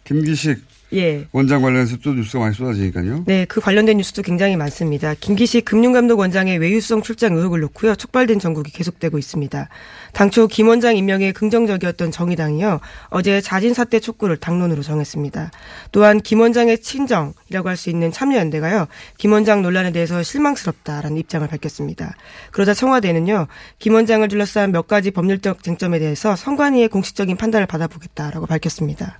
[0.04, 1.26] 김기식 예.
[1.32, 3.24] 원장 관련해서 또 뉴스가 많이 쏟아지니까요.
[3.26, 5.14] 네, 그 관련된 뉴스도 굉장히 많습니다.
[5.18, 7.96] 김기식 금융감독 원장의 외유성 출장 의혹을 놓고요.
[7.96, 9.68] 촉발된 전국이 계속되고 있습니다.
[10.12, 12.80] 당초 김 원장 임명에 긍정적이었던 정의당이요.
[13.10, 15.50] 어제 자진 사퇴 촉구를 당론으로 정했습니다.
[15.92, 18.86] 또한 김 원장의 친정이라고 할 수 있는 참여연대가요.
[19.18, 22.14] 김 원장 논란에 대해서 실망스럽다라는 입장을 밝혔습니다.
[22.52, 23.48] 그러자 청와대는요.
[23.78, 29.18] 김 원장을 둘러싼 몇 가지 법률적 쟁점에 대해서 선관위의 공식적인 판단을 받아보겠다라고 밝혔습니다.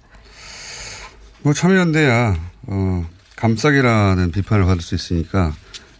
[1.46, 5.54] 뭐 참여연대야 어, 감싸기라는 비판을 받을 수 있으니까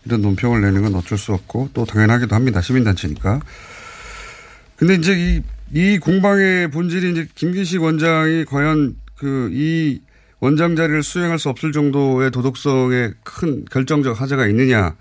[0.04, 2.60] 이런 논평을 내는 건 어쩔 수 없고 또 당연하기도 합니다.
[2.60, 3.38] 시민단체니까.
[4.74, 10.00] 근데 이제 이, 이 공방의 본질이 이제 김기식 원장이 과연 그 이
[10.40, 14.96] 원장 자리를 수행할 수 없을 정도의 도덕성에 큰 결정적 하자가 있느냐,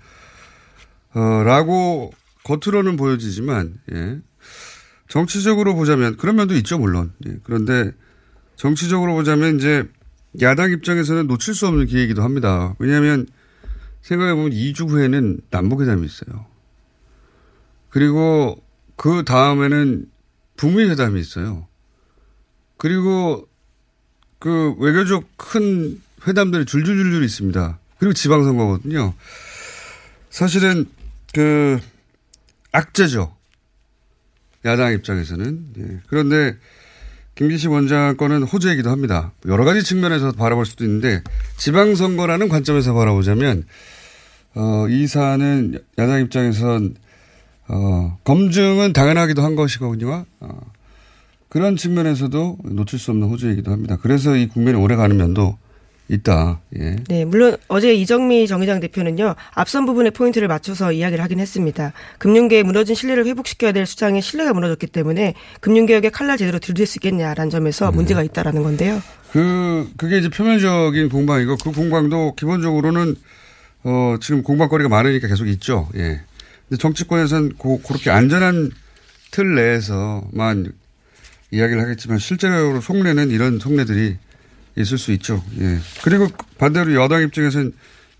[1.12, 2.12] 어, 라고
[2.44, 4.18] 겉으로는 보여지지만, 예.
[5.08, 7.12] 정치적으로 보자면, 그런 면도 있죠, 물론.
[7.26, 7.36] 예.
[7.42, 7.90] 그런데
[8.54, 9.86] 정치적으로 보자면 이제
[10.40, 12.74] 야당 입장에서는 놓칠 수 없는 기회이기도 합니다.
[12.78, 13.26] 왜냐하면
[14.02, 16.46] 생각해보면 2주 후에는 남북회담이 있어요.
[17.88, 18.62] 그리고
[18.96, 20.06] 그 다음에는
[20.56, 21.66] 북미 회담이 있어요.
[22.76, 23.48] 그리고
[24.38, 27.78] 그 외교적 큰 회담들이 줄줄줄줄 있습니다.
[27.98, 29.14] 그리고 지방선거거든요.
[30.30, 30.86] 사실은
[31.32, 31.78] 그
[32.72, 33.34] 악재죠.
[34.64, 35.66] 야당 입장에서는.
[35.78, 36.00] 예.
[36.08, 36.56] 그런데
[37.36, 39.32] 김기식 원장 거는 호재이기도 합니다.
[39.46, 41.22] 여러 가지 측면에서 바라볼 수도 있는데
[41.58, 43.64] 지방선거라는 관점에서 바라보자면
[44.54, 46.96] 어, 이 사안은 야당 입장에선
[47.68, 50.24] 어, 검증은 당연하기도 한 것이거든요.
[50.40, 50.60] 어,
[51.50, 53.98] 그런 측면에서도 놓칠 수 없는 호재이기도 합니다.
[54.00, 55.58] 그래서 이 국면이 오래 가는 면도
[56.08, 56.60] 있다.
[56.78, 56.96] 예.
[57.08, 61.92] 네, 물론 어제 이정미 정의당 대표는요 앞선 부분에 포인트를 맞춰서 이야기를 하긴 했습니다.
[62.18, 67.50] 금융계에 무너진 신뢰를 회복시켜야 될 수장의 신뢰가 무너졌기 때문에 금융개혁의 칼날 제대로 들들 수 있겠냐라는
[67.50, 67.96] 점에서 네.
[67.96, 69.02] 문제가 있다라는 건데요.
[69.32, 73.16] 그 그게 이제 표면적인 공방이고 그 공방도 기본적으로는
[73.84, 75.88] 어 지금 공방거리가 많으니까 계속 있죠.
[75.96, 76.20] 예.
[76.68, 78.70] 근데 정치권에서는 고, 그렇게 안전한
[79.30, 80.72] 틀 내에서만
[81.50, 84.16] 이야기를 하겠지만 실제로 속내는 이런 속내들이
[84.76, 85.42] 있을 수 있죠.
[85.58, 85.78] 예.
[86.02, 87.72] 그리고 반대로 여당 입장에서는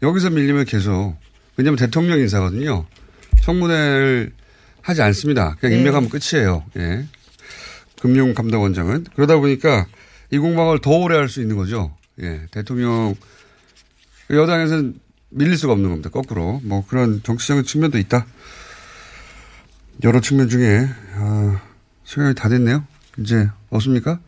[0.03, 1.17] 여기서 밀리면 계속
[1.57, 2.87] 왜냐하면 대통령 인사거든요.
[3.43, 4.33] 청문회를
[4.83, 5.57] 하지 않습니다.
[5.61, 5.79] 그냥 네.
[5.79, 6.65] 임명하면 끝이에요.
[6.77, 7.07] 예.
[8.01, 9.87] 금융 감독원장은 그러다 보니까
[10.31, 11.97] 이 공방을 더 오래 할 수 있는 거죠.
[12.21, 12.43] 예.
[12.51, 13.15] 대통령
[14.31, 14.99] 여당에서는
[15.31, 16.11] 밀릴 수가 없는 겁니다.
[16.11, 18.27] 거꾸로 뭐 그런 정치적인 측면도 있다.
[20.05, 21.61] 여러 측면 중에 아,
[22.05, 22.85] 시간이 다 됐네요.
[23.19, 24.21] 이제 없습니까?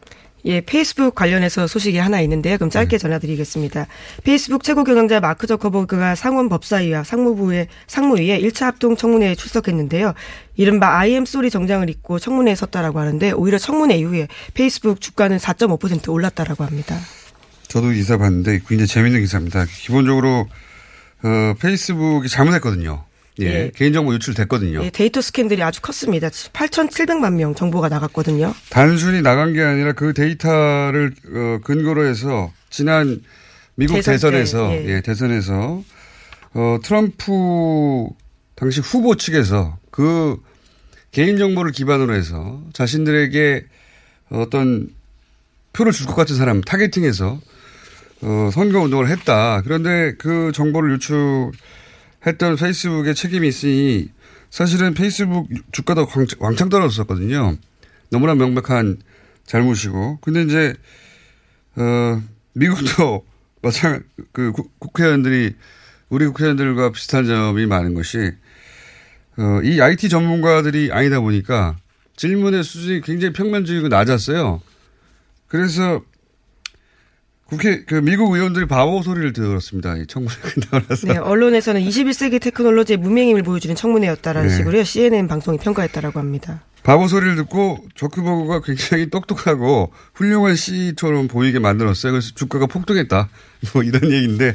[0.45, 2.57] 예, 페이스북 관련해서 소식이 하나 있는데요.
[2.57, 2.99] 그럼 짧게 네.
[2.99, 3.87] 전해드리겠습니다.
[4.25, 10.15] 페이스북 최고 경영자 마크 저커버그가 상원 법사위와 상무부의 상무위에 1차 합동 청문회에 출석했는데요.
[10.57, 16.65] 이른바 I'm sorry 정장을 입고 청문회에 섰다라고 하는데 오히려 청문회 이후에 페이스북 주가는 4.5% 올랐다라고
[16.65, 16.97] 합니다.
[17.67, 19.67] 저도 기사 봤는데 굉장히 재밌는 기사입니다.
[19.67, 20.49] 기본적으로
[21.23, 23.08] 어, 페이스북이 잘못했거든요.
[23.41, 23.71] 예, 예.
[23.75, 24.83] 개인정보 유출됐거든요.
[24.85, 26.29] 예, 데이터 스캔들이 아주 컸습니다.
[26.29, 28.55] 8,700만 명 정보가 나갔거든요.
[28.71, 33.23] 단순히 나간 게 아니라 그 데이터를 어, 근거로 해서 지난
[33.77, 34.85] 미국 대선 대선 에서 예.
[34.97, 35.01] 예.
[35.01, 35.83] 대선에서
[36.55, 38.09] 어, 트럼프
[38.57, 40.37] 당시 후보 측에서 그
[41.13, 43.65] 개인정보를 기반으로 해서 자신들에게
[44.31, 44.89] 어떤
[45.73, 47.41] 표를 줄 것 같은 사람 타겟팅해서
[48.23, 49.63] 어, 선거 운동을 했다.
[49.63, 51.53] 그런데 그 정보를 유출
[52.27, 54.11] 했던 페이스북에 책임이 있으니
[54.51, 56.07] 사실은 페이스북 주가도
[56.39, 57.57] 왕창 떨어졌었거든요.
[58.11, 58.99] 너무나 명백한
[59.45, 60.19] 잘못이고.
[60.21, 60.75] 근데 이제,
[61.77, 62.23] 어,
[62.55, 63.25] 미국도
[63.63, 65.55] 마찬, 그 국회의원들이
[66.09, 68.33] 우리 국회의원들과 비슷한 점이 많은 것이,
[69.37, 71.77] 어, 이 IT 전문가들이 아니다 보니까
[72.17, 74.61] 질문의 수준이 굉장히 평면적이고 낮았어요.
[75.47, 76.03] 그래서
[77.49, 79.97] 국회 그 미국 의원들이 바보 소리를 들었습니다.
[79.97, 81.07] 이 청문회 끝나고 나서.
[81.07, 84.57] 네, 언론에서는 21세기 테크놀로지의 무명임을 보여주는 청문회였다라는 네.
[84.57, 84.85] 식으로요.
[84.85, 86.63] CNN 방송이 평가했다라고 합니다.
[86.83, 92.13] 바보 소리를 듣고 조크버그가 굉장히 똑똑하고 훌륭한 C처럼 보이게 만들었어요.
[92.13, 93.29] 그래서 주가가 폭등했다.
[93.73, 94.55] 뭐 이런 얘기인데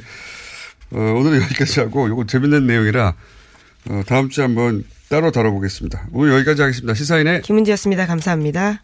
[0.92, 3.16] 어, 오늘은 여기까지 하고 이거 재밌는 내용이라
[3.90, 6.10] 어, 다음 주에 한번 따로 다뤄보겠습니다.
[6.12, 6.94] 오늘 여기까지 하겠습니다.
[6.94, 8.06] 시사인의 김은지였습니다.
[8.06, 8.84] 감사합니다.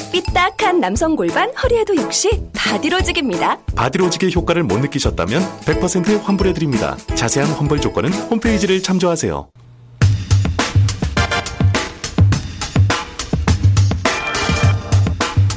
[0.61, 3.57] 삐딱한 남성 골반 허리에도 역시 바디로직입니다.
[3.75, 6.97] 바디로직의 효과를 못 느끼셨다면 100% 환불해드립니다.
[7.15, 9.49] 자세한 환불 조건은 홈페이지를 참조하세요.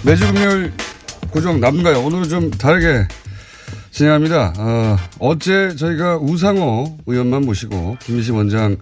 [0.05, 0.73] 매주 금요일
[1.31, 2.01] 고정 남가요.
[2.01, 3.07] 오늘은 좀 다르게
[3.91, 4.55] 진행합니다.
[4.57, 8.79] 어, 어제 저희가 우상호 의원만 모시고 김미식 원장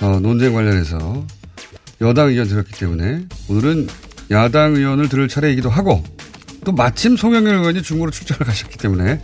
[0.00, 1.24] 어, 논쟁 관련해서
[2.00, 3.88] 여당 의견 들었기 때문에 오늘은
[4.30, 6.02] 야당 의원을 들을 차례이기도 하고
[6.64, 9.20] 또 마침 송영길 의원이 중국으로 출장을 가셨기 때문에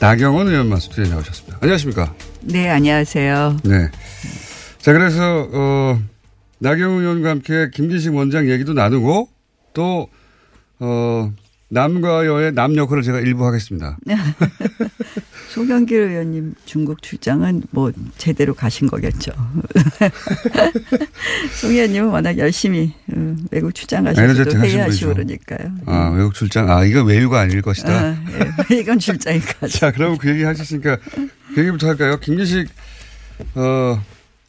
[0.00, 1.58] 나경원 의원만 스튜디오에 나오셨습니다.
[1.60, 2.14] 안녕하십니까?
[2.42, 3.58] 네, 안녕하세요.
[3.64, 3.90] 네.
[4.78, 6.00] 자, 그래서, 어,
[6.60, 9.28] 나경원 의원과 함께 김기식 원장 얘기도 나누고
[9.74, 10.08] 또,
[10.78, 11.32] 어,
[11.70, 13.98] 남과 여의 남 역할을 제가 일부 하겠습니다.
[15.48, 19.32] 송영길 의원님 중국 출장은 뭐 제대로 가신 거겠죠.
[21.58, 25.72] 송 의원님은 워낙 열심히 어, 외국 출장 가셔서 회의하시고 그러니까요.
[25.86, 26.70] 아, 외국 출장.
[26.70, 27.90] 아, 이건 외유가 아닐 것이다.
[27.90, 28.24] 아,
[28.70, 28.76] 예.
[28.80, 29.68] 이건 출장이니까.
[29.68, 30.98] 자, 그럼 그 얘기 하셨으니까
[31.54, 32.20] 그 얘기부터 할까요?
[32.20, 32.68] 김기식,
[33.54, 34.02] 어,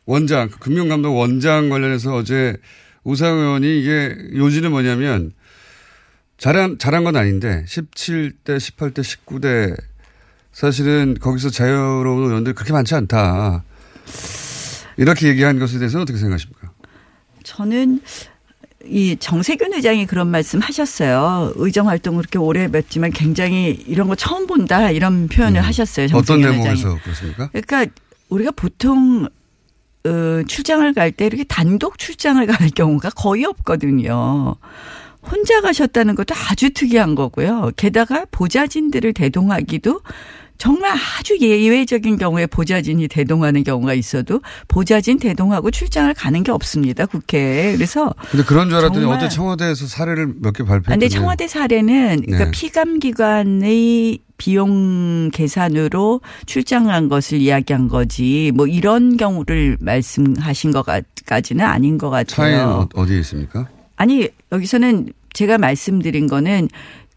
[0.06, 2.58] 원장, 그 금융감독 원장 관련해서 어제
[3.06, 5.32] 우상 의원이 이게 요지는 뭐냐면
[6.38, 9.89] 잘한, 잘한 건 아닌데 17대, 18대, 19대
[10.60, 13.64] 사실은 거기서 자유로운 의원들이 그렇게 많지 않다.
[14.98, 16.72] 이렇게 얘기한 것에 대해서는 어떻게 생각하십니까?
[17.44, 18.02] 저는
[18.86, 21.54] 이 정세균 의장이 그런 말씀 하셨어요.
[21.56, 25.66] 의정 활동을 그렇게 오래 했지만 굉장히 이런 거 처음 본다 이런 표현을 음.
[25.66, 26.08] 하셨어요.
[26.12, 27.48] 어떤 내용에서 그렇습니까?
[27.54, 27.86] 그러니까
[28.28, 29.30] 우리가 보통
[30.06, 34.58] 어, 출장을 갈 때 이렇게 단독 출장을 갈 경우가 거의 없거든요.
[35.22, 37.72] 혼자 가셨다는 것도 아주 특이한 거고요.
[37.78, 40.02] 게다가 보좌진들을 대동하기도
[40.60, 47.06] 정말 아주 예외적인 경우에 보좌진이 대동하는 경우가 있어도 보좌진 대동하고 출장을 가는 게 없습니다.
[47.06, 47.76] 국회에.
[47.76, 48.14] 그래서.
[48.30, 50.90] 근데 그런 줄 알았더니 어제 청와대에서 사례를 몇 개 발표했는데.
[50.92, 52.52] 근데 청와대 사례는 그러니까 네.
[52.52, 62.26] 피감기관의 비용 계산으로 출장한 것을 이야기한 거지 뭐 이런 경우를 말씀하신 것까지는 아닌 것 같아요.
[62.36, 63.68] 차이는 어디에 있습니까?
[63.96, 66.68] 아니 여기서는 제가 말씀드린 거는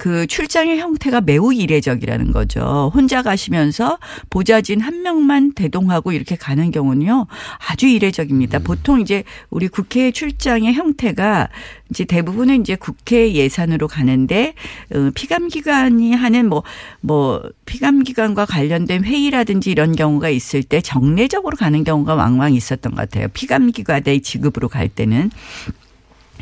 [0.02, 2.90] 그 출장의 형태가 매우 이례적이라는 거죠.
[2.92, 7.28] 혼자 가시면서 보좌진 한 명만 대동하고 이렇게 가는 경우는요.
[7.68, 8.58] 아주 이례적입니다.
[8.58, 8.64] 음.
[8.64, 11.50] 보통 이제 우리 국회 출장의 형태가
[11.90, 14.54] 이제 대부분은 이제 국회 예산으로 가는데
[14.92, 16.64] 어, 피감 기관이 하는 뭐뭐
[17.00, 23.02] 뭐 피감 기관과 관련된 회의라든지 이런 경우가 있을 때 정례적으로 가는 경우가 왕왕 있었던 것
[23.02, 23.28] 같아요.
[23.34, 25.30] 피감 기관의 지급으로 갈 때는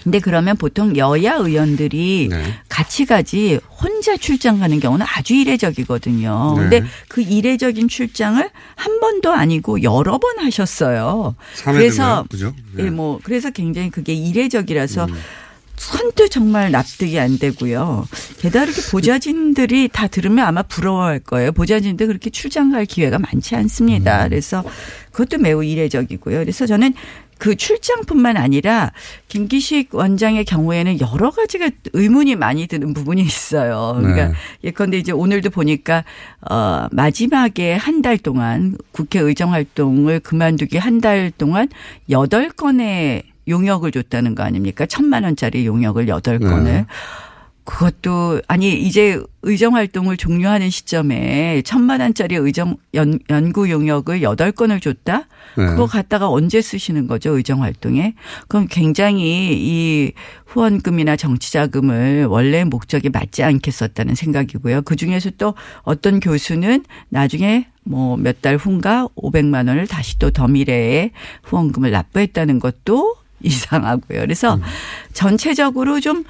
[0.02, 2.54] 근데 그러면 보통 여야 의원들이 네.
[2.68, 6.54] 같이 가지 혼자 출장 가는 경우는 아주 이례적이거든요.
[6.56, 6.60] 네.
[6.62, 11.34] 근데 그 이례적인 출장을 한 번도 아니고 여러 번 하셨어요.
[11.64, 12.84] 그래서 네.
[12.84, 15.14] 예, 뭐 그래서 굉장히 그게 이례적이라서 음.
[15.80, 18.06] 선뜻 정말 납득이 안 되고요.
[18.38, 21.52] 게다가 이렇게 보좌진들이 다 들으면 아마 부러워할 거예요.
[21.52, 24.24] 보좌진들 그렇게 출장 갈 기회가 많지 않습니다.
[24.24, 24.28] 음.
[24.28, 24.62] 그래서
[25.10, 26.38] 그것도 매우 이례적이고요.
[26.38, 26.92] 그래서 저는
[27.40, 28.92] 그 출장뿐만 아니라
[29.28, 33.96] 김기식 원장의 경우에는 여러 가지가 의문이 많이 드는 부분이 있어요.
[33.98, 34.34] 그러니까 네.
[34.64, 36.04] 예컨대 이제 오늘도 보니까
[36.48, 41.68] 어 마지막에 한 달 동안 국회 의정 활동을 그만두기 한 달 동안
[42.10, 44.84] 여덟 건의 용역을 줬다는 거 아닙니까?
[44.86, 46.64] 천만 원짜리 용역을 여덟 건을.
[46.64, 46.86] 네.
[47.64, 54.80] 그것도 아니 이제 의정 활동을 종료하는 시점에 천만 원짜리 의정 연, 연구 용역을 여덟 건을
[54.80, 55.26] 줬다.
[55.56, 55.66] 네.
[55.66, 58.14] 그거 갖다가 언제 쓰시는 거죠 의정 활동에?
[58.48, 60.12] 그럼 굉장히 이
[60.46, 64.82] 후원금이나 정치 자금을 원래 목적에 맞지 않게 썼다는 생각이고요.
[64.82, 70.48] 그 중에서 또 어떤 교수는 나중에 뭐 몇 달 후인가 500만 원을 다시 또 더
[70.48, 71.10] 미래에
[71.44, 74.20] 후원금을 납부했다는 것도 이상하고요.
[74.20, 74.62] 그래서 음.
[75.12, 76.24] 전체적으로 좀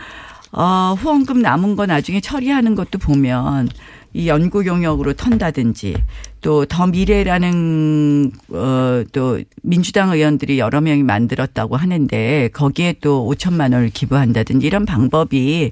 [0.53, 3.69] 어, 후원금 남은 거 나중에 처리하는 것도 보면
[4.13, 5.95] 이 연구 용역으로 턴다든지
[6.41, 14.67] 또 더 미래라는 어또 민주당 의원들이 여러 명이 만들었다고 하는데 거기에 또 5천만 원을 기부한다든지
[14.67, 15.71] 이런 방법이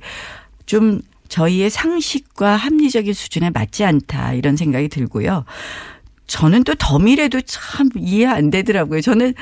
[0.66, 5.44] 좀 저희의 상식과 합리적인 수준에 맞지 않다 이런 생각이 들고요.
[6.28, 9.00] 저는 또 더 미래도 참 이해 안 되더라고요.
[9.00, 9.34] 저는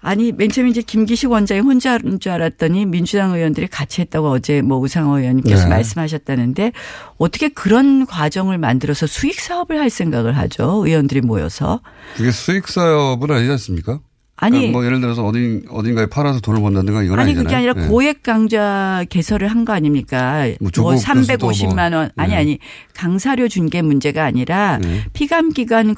[0.00, 4.62] 아니 맨 처음에 이제 김기식 원장이 혼자 하는 줄 알았더니 민주당 의원들이 같이 했다고 어제
[4.62, 5.70] 뭐 우상호 의원님께서 네.
[5.70, 6.72] 말씀하셨다는데
[7.18, 11.80] 어떻게 그런 과정을 만들어서 수익 사업을 할 생각을 하죠 의원들이 모여서
[12.16, 14.00] 그게 수익 사업은 아니지 않습니까?
[14.42, 14.56] 아니.
[14.56, 17.44] 그러니까 뭐 예를 들어서 어딘 어딘가에 팔아서 돈을 번다든가 이건 아니 아니잖아요.
[17.44, 17.86] 그게 아니라 네.
[17.88, 20.46] 고액 강좌 개설을 한 거 아닙니까?
[20.46, 22.36] 뭐 뭐, 조국 교수도 350만 원 아니 네.
[22.38, 22.58] 아니
[22.94, 25.04] 강사료 준 게 문제가 아니라 네.
[25.12, 25.94] 피감 기관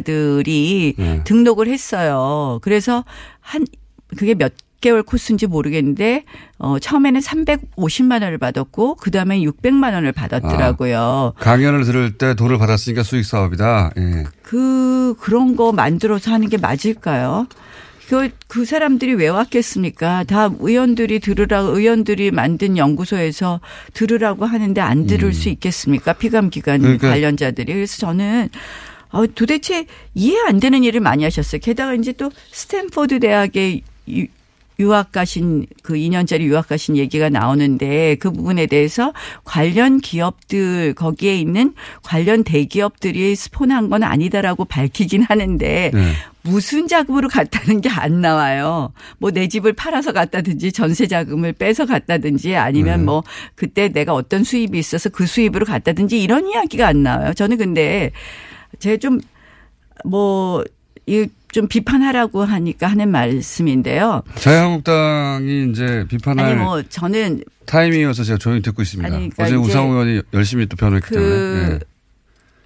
[0.00, 1.20] 관련자들이 네.
[1.24, 2.58] 등록을 했어요.
[2.62, 3.04] 그래서
[3.40, 3.64] 한
[4.16, 6.24] 그게 몇 개월 코스인지 모르겠는데
[6.58, 11.32] 어 처음에는 350만 원을 받았고 그다음에 600만 원을 받았더라고요.
[11.40, 13.92] 강연을 들을 때 돈을 받았으니까 수익 사업이다.
[13.96, 14.24] 예.
[14.42, 17.46] 그 그런 거 만들어서 하는 게 맞을까요?
[18.08, 20.24] 그, 그 사람들이 왜 왔겠습니까?
[20.24, 23.60] 다 의원들이 들으라, 의원들이 만든 연구소에서
[23.94, 26.12] 들으라고 하는데 안 들을 수 있겠습니까?
[26.12, 26.98] 피감 기관 음.
[26.98, 27.72] 그러니까- 관련자들이.
[27.72, 28.48] 그래서 저는
[29.10, 31.60] 어, 도대체 이해 안 되는 일을 많이 하셨어요.
[31.60, 34.26] 게다가 이제 또 스탠포드 대학에 유-
[34.78, 41.72] 유학 가신 그 2년짜리 유학 가신 얘기가 나오는데 그 부분에 대해서 관련 기업들 거기에 있는
[42.02, 46.12] 관련 대기업들이 스폰한 건 아니다라고 밝히긴 하는데 네.
[46.46, 48.92] 무슨 자금으로 갔다는 게 안 나와요.
[49.18, 53.04] 뭐 내 집을 팔아서 갔다든지 전세 자금을 빼서 갔다든지 아니면 네.
[53.04, 53.22] 뭐
[53.54, 57.32] 그때 내가 어떤 수입이 있어서 그 수입으로 갔다든지 이런 이야기가 안 나와요.
[57.34, 58.12] 저는 근데
[58.78, 59.20] 제가 좀
[60.04, 60.62] 뭐,
[61.06, 61.26] 이
[61.56, 64.22] 좀 비판하라고 하니까 하는 말씀인데요.
[64.34, 69.08] 자유한국당이 이제 비판할 아니 뭐 저는 타이밍이어서 제가 조용히 듣고 있습니다.
[69.08, 71.72] 그러니까 어제 우상호 의원이 열심히 또 변호했기 그 때문에.
[71.72, 71.78] 예.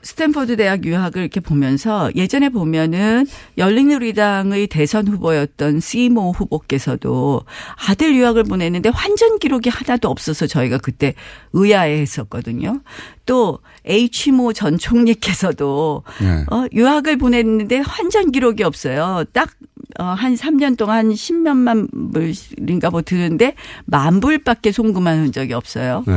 [0.02, 3.26] 스탠퍼드 대학 유학을 이렇게 보면서 예전에 보면은
[3.58, 7.42] 열린우리당의 대선 후보였던 시모 후보께서도
[7.88, 11.14] 아들 유학을 보냈는데 환전 기록이 하나도 없어서 저희가 그때
[11.52, 12.80] 의아해 했었거든요.
[13.26, 16.44] 또 H모 전 총리께서도 네.
[16.50, 19.24] 어, 유학을 보냈는데 환전 기록이 없어요.
[19.32, 19.50] 딱,
[19.98, 26.04] 어, 한 3년 동안 한 10몇만 불인가 뭐 드는데 만 불밖에 송금한 흔적이 없어요.
[26.06, 26.14] 네.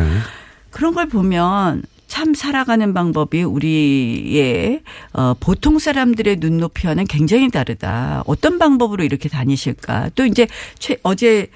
[0.72, 1.84] 그런 걸 보면
[2.14, 4.82] 참 살아가는 방법이 우리의
[5.14, 8.22] 어, 보통 사람들의 눈높이와는 굉장히 다르다.
[8.28, 10.12] 어떤 방법으로 이렇게 다니실까?
[10.14, 10.46] 또 이제
[10.78, 11.48] 최, 어제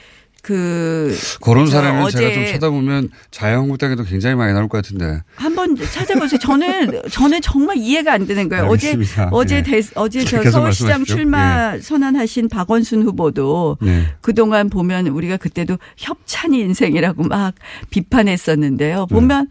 [0.41, 1.67] 그 그런
[2.01, 5.21] 어제 제가 좀 찾아보면 자유한국당에도 굉장히 많이 나올 것 같은데.
[5.35, 6.39] 한번 찾아보세요.
[6.39, 8.65] 저는 저는 정말 이해가 안 되는 거예요.
[8.65, 9.29] 어제 알겠습니다.
[9.31, 9.61] 어제 예.
[9.61, 11.15] 대, 어제 저 서울시장 말씀하십시오.
[11.15, 14.07] 출마 선언하신 박원순 후보도 네.
[14.21, 17.53] 그동안 보면 우리가 그때도 협찬 인생이라고 막
[17.91, 19.05] 비판했었는데요.
[19.07, 19.13] 네.
[19.13, 19.49] 보면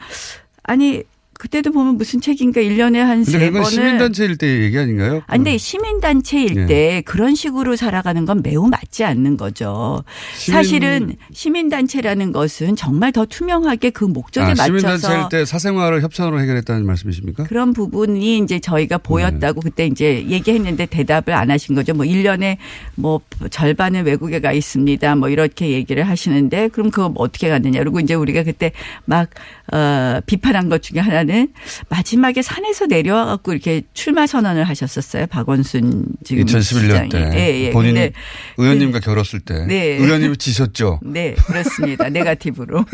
[0.67, 1.05] 아니
[1.39, 5.23] 그때도 보면 무슨 책인가 1년에 한세 그건 번을 시민단체일 때 얘기 아닌가요?
[5.27, 6.67] 아니, 근데 시민단체일 네.
[6.67, 10.03] 때 그런 식으로 살아가는 건 매우 맞지 않는 거죠.
[10.37, 16.41] 시민- 사실은 시민단체라는 것은 정말 더 투명하게 그 목적에 아, 맞춰서 시민단체일 때 사생활을 협찬으로
[16.41, 17.45] 해결했다는 말씀이십니까?
[17.45, 19.71] 그런 부분이 이제 저희가 보였다고 네.
[19.71, 21.95] 그때 이제 얘기했는데 대답을 안 하신 거죠.
[21.95, 22.57] 뭐 1년에
[22.95, 23.21] 뭐
[23.51, 25.17] 절반은 외국에 가 있습니다.
[25.17, 27.79] 뭐 이렇게 얘기를 하시는데 그럼 그거 뭐 어떻게 갔느냐.
[27.81, 28.73] 그리고 이제 우리가 그때
[29.05, 29.29] 막,
[29.73, 31.49] 어, 비판한 것 중에 하나 는
[31.89, 35.27] 마지막에 산에서 내려와 갖고 이렇게 출마 선언을 하셨었어요.
[35.27, 37.37] 박원순 지금 2011년 때 시장이.
[37.37, 37.71] 예, 예.
[37.71, 38.13] 본인
[38.57, 39.97] 의원님과 결었을 때 네.
[39.97, 41.01] 의원님이 지셨죠.
[41.05, 42.09] 네, 그렇습니다.
[42.09, 42.85] 네가티브로.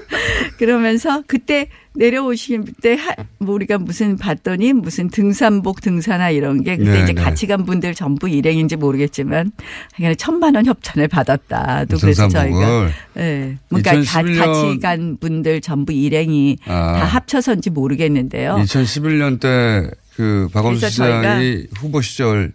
[0.58, 6.90] 그러면서 그때 내려오실 때, 하- 뭐 우리가 무슨 봤더니 무슨 등산복 등산화 이런 게 그때
[6.92, 7.20] 네, 이제 네.
[7.22, 9.50] 같이 간 분들 전부 일행인지 모르겠지만
[9.96, 11.86] 그냥 천만 원 협찬을 받았다.
[11.86, 12.28] 또 그래서?
[12.28, 13.56] 저희가 예.
[13.68, 16.92] 그러니까 가- 2011년 같이 간 분들 전부 일행이 아.
[16.98, 18.56] 다 합쳐서인지 모르겠는데요.
[18.62, 22.52] 2011년 때 그 박원순 시장이 후보 시절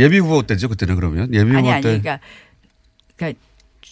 [0.00, 2.18] 예비 후보 때죠 그때는 그러면 예비 후보 아니 아니 때 그러니까
[3.14, 3.38] 그러니까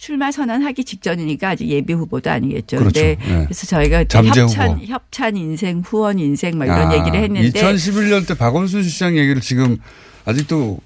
[0.05, 2.77] 출마 선언하기 직전이니까 아직 예비 후보도 아니겠죠.
[2.77, 3.01] 그렇죠.
[3.01, 3.17] 네.
[3.17, 4.85] 그래서 저희가 협찬 후보.
[4.85, 9.77] 협찬 인생 후원 인생 막 이런 아, 얘기를 했는데 2011년 때 박원순 시장 얘기를 지금
[10.25, 10.77] 아직도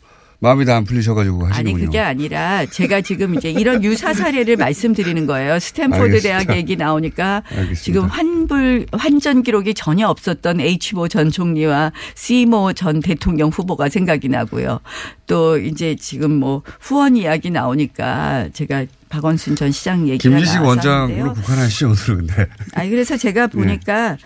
[0.42, 1.86] 마음이 다 안 풀리셔가지고 아니 하시는군요.
[1.88, 5.60] 그게 아니라 제가 지금 이제 이런 유사 사례를 말씀드리는 거예요.
[5.60, 6.44] 스탠포드 알겠습니다.
[6.46, 7.82] 대학 얘기 나오니까 알겠습니다.
[7.82, 14.80] 지금 환불 환전 기록이 전혀 없었던 H모 전 총리와 C모 전 대통령 후보가 생각이 나고요.
[15.28, 21.34] 또 이제 지금 뭐 후원 이야기 나오니까 제가 박원순 전 시장 얘기가 김지식 나와서 원장으로.
[21.34, 23.52] 국한하시죠 오늘은 근데 아니 그래서 제가 네.
[23.52, 24.18] 보니까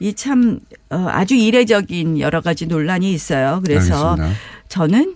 [0.00, 0.58] 이참
[0.90, 3.62] 어, 아주 이례적인 여러 가지 논란이 있어요.
[3.64, 4.38] 그래서 알겠습니다.
[4.68, 5.14] 저는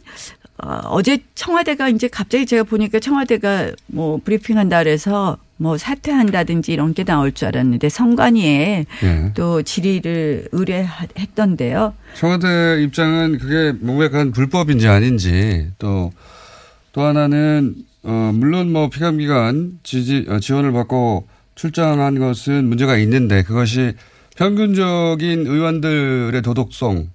[0.65, 7.05] 어, 어제 청와대가 이제 갑자기 제가 보니까 청와대가 뭐 브리핑한다 그래서 뭐 사퇴한다든지 이런 게
[7.05, 9.33] 나올 줄 알았는데 선관위에 예.
[9.35, 11.95] 또 질의를 의뢰했던데요.
[12.15, 20.73] 청와대 입장은 그게 명백한 불법인지 아닌지 또또 하나는 어 물론 뭐 피감기관 지지 어, 지원을
[20.73, 23.95] 받고 출장한 것은 문제가 있는데 그것이
[24.37, 27.11] 평균적인 의원들의 도덕성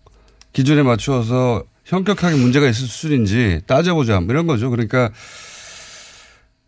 [0.53, 1.65] 기준에 맞추어서.
[1.89, 4.69] 뭐, 뭐, 현격하게 문제가 있을 수준인지 따져보자 이런 거죠.
[4.69, 5.11] 그러니까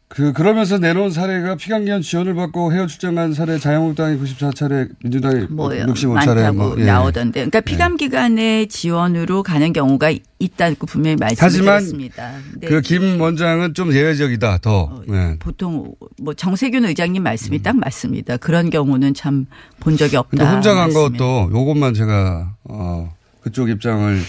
[0.07, 5.85] 그 그러면서 내놓은 사례가 피감기한 지원을 받고 해외 출장 간 사례 자유한국당이 94차례 민주당이 뭐요
[5.87, 6.85] 65차례 많다고 뭐, 예.
[6.85, 7.39] 나오던데.
[7.41, 12.31] 그러니까 피감 기관의 지원으로 가는 경우가 있다고 분명히 말씀드렸습니다.
[12.61, 12.67] 네.
[12.67, 15.01] 그김 원장은 좀 예외적이다 더.
[15.09, 15.35] 예.
[15.39, 18.37] 보통 뭐 정세균 의장님 말씀이 딱 맞습니다.
[18.37, 19.47] 그런 경우는 참
[19.81, 20.29] 본 적이 없다.
[20.37, 21.17] 근데 혼자 간 말씀에.
[21.17, 24.21] 것도 요것만 제가 어 그쪽 입장을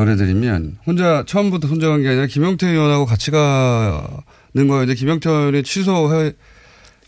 [0.00, 4.02] 전해드리면 혼자 처음부터 혼자 간 게 아니라 김영태 의원하고 같이 가는
[4.68, 6.34] 거였는데 김영태 의원이 취소해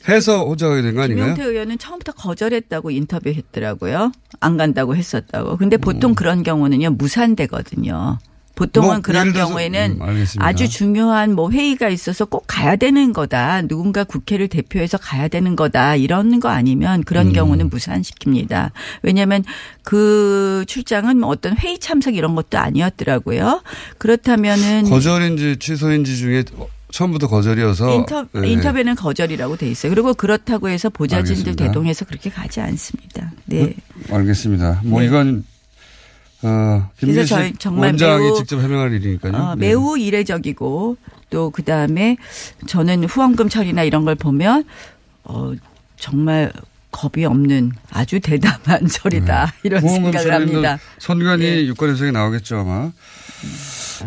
[0.09, 1.35] 해서 혼자 가게 된 거 아닌가요?
[1.35, 4.11] 김용태 의원은 처음부터 거절했다고 인터뷰했더라고요.
[4.41, 5.59] 안 간다고 했었다고.
[5.59, 8.19] 근데 보통 그런 경우는요 무산되거든요.
[8.59, 10.25] 보통은 뭐, 그런 경우에는 음.
[10.39, 13.63] 아주 중요한 뭐 회의가 있어서 꼭 가야 되는 거다.
[13.63, 15.95] 누군가 국회를 대표해서 가야 되는 거다.
[15.95, 17.33] 이런 거 아니면 그런 음.
[17.33, 18.73] 경우는 무산시킵니다.
[19.03, 19.45] 왜냐하면
[19.85, 23.63] 그 출장은 뭐 어떤 회의 참석 이런 것도 아니었더라고요.
[23.99, 26.43] 그렇다면은 거절인지 취소인지 중에
[26.91, 28.49] 처음부터 거절이어서 인터, 예.
[28.49, 29.91] 인터뷰는 거절이라고 돼 있어요.
[29.93, 31.65] 그리고 그렇다고 해서 보좌진들 알겠습니다.
[31.67, 33.31] 대동해서 그렇게 가지 않습니다.
[33.45, 33.75] 네.
[34.11, 34.81] 알겠습니다.
[34.83, 35.07] 뭐 네.
[35.07, 35.45] 이건
[36.43, 39.33] 어 그래서 저희 정말 매우, 직접 해명할 일이니까요.
[39.35, 39.69] 어, 네.
[39.69, 40.97] 매우 이례적이고
[41.31, 42.17] 또 그다음에
[42.67, 44.65] 저는 후원금 처리나 이런 걸 보면
[45.25, 45.53] 어
[45.97, 46.53] 정말
[46.91, 49.89] 겁이 없는 아주 대담한 처리다 이런 네.
[49.89, 50.79] 후원금 생각을 합니다.
[50.99, 51.67] 선관위 예.
[51.67, 52.93] 유권 해석이 나오겠죠 아마.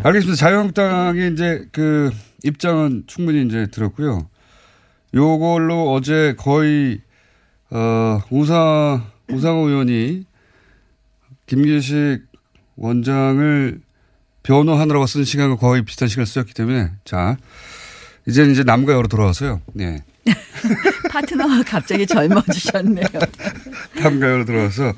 [0.04, 0.36] 알겠습니다.
[0.38, 2.12] 자유한국당의 이제 그
[2.44, 4.28] 입장은 충분히 이제 들었고요.
[5.14, 7.02] 요걸로 어제 거의
[7.70, 10.26] 어 우사 우상호 의원이
[11.52, 12.22] 김기식
[12.78, 13.82] 원장을
[14.42, 17.36] 변호하느라고 쓴 시간과 거의 비슷한 시간을 쓰였기 때문에 자
[18.26, 19.60] 이제는 이제 남과 여로 돌아와서요.
[19.74, 20.02] 네.
[21.12, 23.06] 파트너가 갑자기 젊어지셨네요.
[24.02, 24.94] 남과 여로 들어와서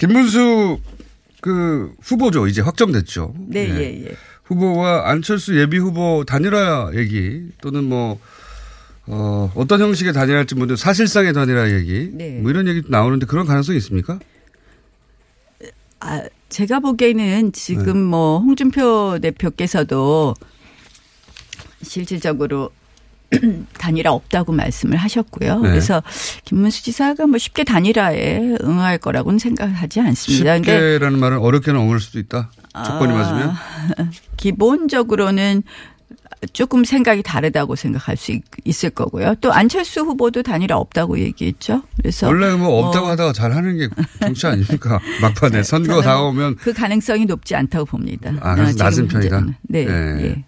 [0.00, 0.80] 김문수
[1.40, 2.48] 그 후보죠.
[2.48, 3.34] 이제 확정됐죠.
[3.46, 3.78] 네, 네.
[3.78, 4.16] 예, 예.
[4.42, 8.18] 후보와 안철수 예비 후보 단일화 얘기 또는 뭐
[9.06, 12.40] 어, 어떤 형식의 단일화일지 모르 사실상의 단일화 얘기 네.
[12.40, 14.18] 뭐 이런 얘기도 나오는데 그런 가능성이 있습니까?
[16.04, 17.92] 아, 제가 보기에는 지금 네.
[17.92, 20.34] 뭐 홍준표 대표께서도
[21.82, 22.70] 실질적으로
[23.78, 25.60] 단일화 없다고 말씀을 하셨고요.
[25.60, 25.68] 네.
[25.70, 26.02] 그래서
[26.44, 30.56] 김문수 지사가 뭐 쉽게 단일화에 응할 거라고는 생각하지 않습니다.
[30.56, 32.50] 쉽게라는 말은 어렵게는 엉을 수도 있다.
[32.84, 33.52] 조건이 아, 맞으면.
[34.36, 35.62] 기본적으로는
[36.52, 39.34] 조금 생각이 다르다고 생각할 수 있, 있을 거고요.
[39.40, 41.82] 또 안철수 후보도 단일화 없다고 얘기했죠.
[41.96, 43.88] 그래서 원래 뭐 없다고 어, 하다가 잘 하는 게
[44.20, 45.00] 정치 아닙니까?
[45.22, 48.34] 막판에 선거 다가오면 그 가능성이 높지 않다고 봅니다.
[48.40, 49.36] 아, 그래서 지금 낮은 편이다?
[49.36, 49.54] 현재는.
[49.62, 49.84] 네.
[49.84, 50.44] 네.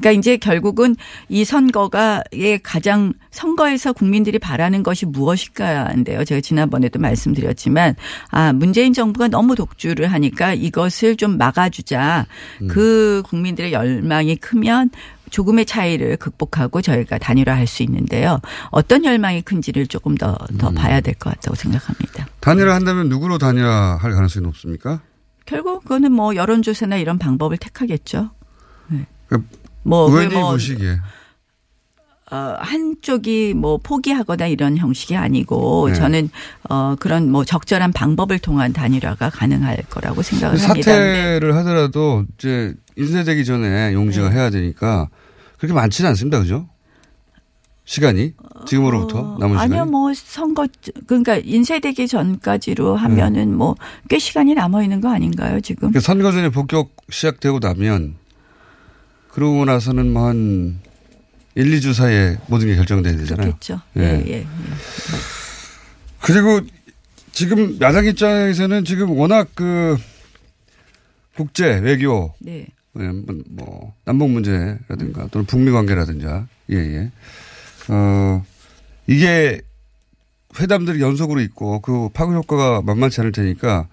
[0.00, 0.02] 예.
[0.02, 0.96] 그러니까 이제 결국은
[1.28, 6.24] 이 선거가 예 가장 선거에서 국민들이 바라는 것이 무엇일까인데요.
[6.24, 7.94] 제가 지난번에도 말씀드렸지만
[8.30, 12.26] 아 문재인 정부가 너무 독주를 하니까 이것을 좀 막아주자.
[12.62, 12.68] 음.
[12.68, 14.90] 그 국민들의 열망이 크면
[15.30, 18.40] 조금의 차이를 극복하고 저희가 단일화할 수 있는데요.
[18.70, 20.74] 어떤 열망이 큰지를 조금 더더 음.
[20.74, 22.26] 봐야 될 것 같다고 생각합니다.
[22.40, 25.00] 단일화 한다면 누구로 단일화 할 가능성이 높습니까?
[25.46, 28.30] 결국 그거는 뭐 여론조사나 이런 방법을 택하겠죠.
[28.88, 29.06] 네.
[29.28, 30.98] 그 뭐, 그 게 의원이 뭐 보시기에
[32.32, 35.94] 어, 한쪽이 뭐 포기하거나 이런 형식이 아니고 네.
[35.94, 36.30] 저는
[36.68, 40.92] 어, 그런 뭐 적절한 방법을 통한 단일화가 가능할 거라고 생각을 합니다.
[40.92, 44.36] 사퇴를 하더라도 이제 인쇄되기 전에 용지가 네.
[44.36, 45.08] 해야 되니까
[45.58, 46.38] 그렇게 많지는 않습니다.
[46.38, 46.68] 그죠?
[47.84, 48.34] 시간이
[48.66, 49.74] 지금으로부터 남은 시간이.
[49.74, 50.68] 아니요, 뭐 선거
[51.08, 55.90] 그러니까 인쇄되기 전까지로 하면은 뭐꽤 시간이 남아 있는 거 아닌가요 지금?
[55.90, 58.19] 그 선거 전에 복격 시작되고 나면
[59.32, 60.80] 그러고 나서는 뭐 한
[61.54, 63.46] 1, 2주 사이에 모든 게 결정돼야 되잖아요.
[63.46, 63.80] 그렇겠죠.
[63.96, 64.02] 예.
[64.02, 64.32] 예, 예.
[64.32, 64.46] 예.
[66.22, 66.60] 그리고
[67.32, 69.96] 지금 야당 입장에서는 지금 워낙 그
[71.34, 72.66] 국제 외교 네.
[72.98, 76.26] 예, 뭐, 뭐 남북 문제라든가 또는 북미 관계라든지
[76.70, 77.10] 예, 예.
[77.88, 78.44] 어,
[79.06, 79.60] 이게
[80.58, 83.88] 회담들이 연속으로 있고 그 파급 효과가 만만치 않을 테니까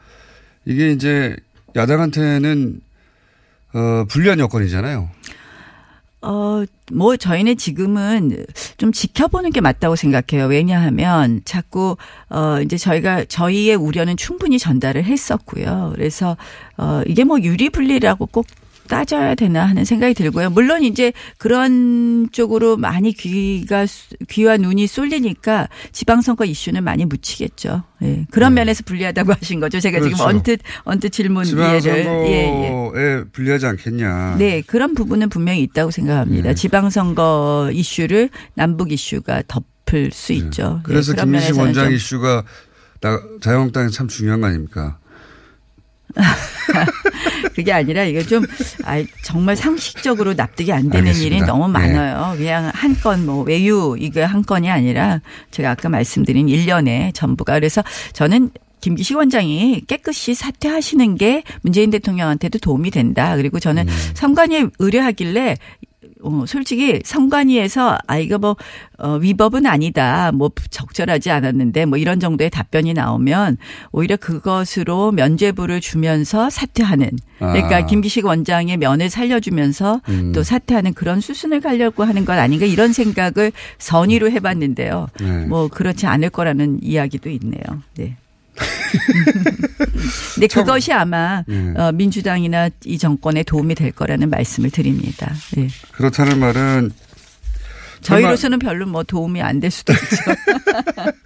[0.65, 1.35] 이게 이제
[1.75, 2.81] 야당한테는
[3.73, 5.09] 어, 불리한 여건이잖아요.
[6.21, 8.45] 어, 뭐, 저희는 지금은
[8.77, 10.47] 좀 지켜보는 게 맞다고 생각해요.
[10.47, 11.95] 왜냐하면 자꾸,
[12.29, 15.91] 어, 이제 저희가, 저희의 우려는 충분히 전달을 했었고요.
[15.95, 16.35] 그래서,
[16.77, 18.47] 어, 이게 뭐 유리불리라고 꼭
[18.87, 20.49] 따져야 되나 하는 생각이 들고요.
[20.49, 23.85] 물론 이제 그런 쪽으로 많이 귀가,
[24.29, 27.83] 귀와 눈이 쏠리니까 지방선거 이슈는 많이 묻히겠죠.
[28.03, 28.25] 예.
[28.31, 29.79] 그런 면에서 불리하다고 하신 거죠.
[29.79, 30.15] 제가 지금 네.
[30.15, 30.29] 그렇죠.
[30.29, 32.05] 언뜻, 언뜻 질문 이해를.
[32.05, 33.23] 예, 예.
[33.31, 34.35] 불리하지 않겠냐.
[34.37, 36.49] 네, 그런 부분은 분명히 있다고 생각합니다.
[36.49, 36.55] 네.
[36.55, 40.75] 지방선거 이슈를 남북 이슈가 덮을 수 있죠.
[40.77, 40.79] 네.
[40.83, 42.43] 그래서 네, 그런 김민식 원장 좀 이슈가
[43.01, 44.97] 나- 자유한국당에 참 중요한 거 아닙니까?
[47.55, 48.45] 그게 아니라 이거 좀
[48.85, 51.35] 아, 정말 상식적으로 납득이 안 되는 알겠습니다.
[51.35, 51.73] 일이 너무 네.
[51.73, 52.35] 많아요.
[52.37, 57.83] 그냥 한 건 뭐 외유 이거 한 건이 아니라 제가 아까 말씀드린 1년에 전부가 그래서
[58.13, 58.49] 저는
[58.81, 63.35] 김기식 원장이 깨끗이 사퇴하시는 게 문재인 대통령한테도 도움이 된다.
[63.35, 63.93] 그리고 저는 음.
[64.13, 65.55] 선관위에 의뢰하길래
[66.23, 68.55] 어, 솔직히 선관위에서 아 이거 뭐
[68.97, 70.31] 어, 위법은 아니다.
[70.31, 73.57] 뭐 적절하지 않았는데 뭐 이런 정도의 답변이 나오면
[73.91, 77.85] 오히려 그것으로 면죄부를 주면서 사퇴하는 그러니까 아.
[77.85, 80.31] 김기식 원장의 면을 살려주면서 음.
[80.33, 85.07] 또 사퇴하는 그런 수순을 가려고 하는 건 아닌가 이런 생각을 선의로 해봤는데요.
[85.19, 85.45] 네.
[85.45, 87.61] 뭐 그렇지 않을 거라는 이야기도 있네요.
[87.95, 88.17] 네.
[90.33, 91.73] 근데 그것이 아마 네.
[91.75, 95.33] 어, 민주당이나 이 정권에 도움이 될 거라는 말씀을 드립니다.
[95.55, 95.67] 네.
[95.91, 96.91] 그렇다는 말은
[98.01, 100.05] 저희로서는 별로 뭐 도움이 안 될 수도 있죠.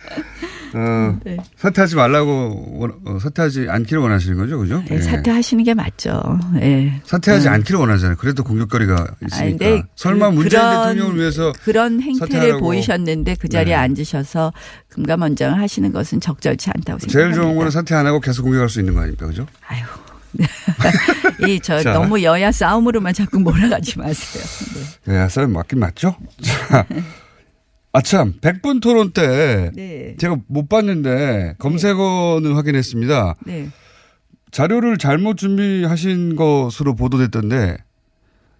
[0.73, 1.35] 어, 네.
[1.57, 4.81] 사퇴하지 말라고 원- 어, 사퇴하지 않기를 원하시는 거죠, 그죠?
[4.87, 5.01] 네, 예.
[5.01, 6.39] 사퇴하시는 게 맞죠.
[6.53, 7.01] 네.
[7.03, 7.53] 사퇴하지 음.
[7.53, 8.15] 않기를 원하잖아요.
[8.17, 8.93] 그래도 공격거리가
[9.27, 9.37] 있으니까.
[9.43, 12.59] 아니, 근데 설마 그- 문재인 그런- 대통령을 위해서 그런 행태를 사퇴하라고.
[12.61, 13.81] 보이셨는데 그 자리에 네.
[13.81, 14.53] 앉으셔서
[14.87, 17.41] 금감원장을 하시는 것은 적절치 않다고 제일 생각합니다.
[17.41, 19.45] 좋은 거는 사퇴 안 하고 계속 공격할 수 있는 거 아닙니까, 그죠?
[21.47, 21.93] 이저 자.
[21.93, 24.43] 너무 여야 싸움으로만 자꾸 몰아가지 마세요.
[25.05, 25.13] 네.
[25.23, 26.15] 네, 싸움 맞긴 맞죠?
[26.41, 26.85] 자,
[27.93, 30.15] 아참, 100분 토론 때 네.
[30.17, 33.35] 제가 못 봤는데 검색어는 확인했습니다.
[33.45, 33.69] 네.
[34.51, 37.77] 자료를 잘못 준비하신 것으로 보도됐던데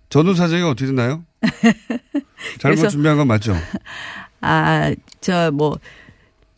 [0.10, 1.24] 전후 사정이 어떻게 됐나요?
[2.60, 3.56] 잘못 준비한 건 맞죠?
[4.42, 5.78] 아, 저 뭐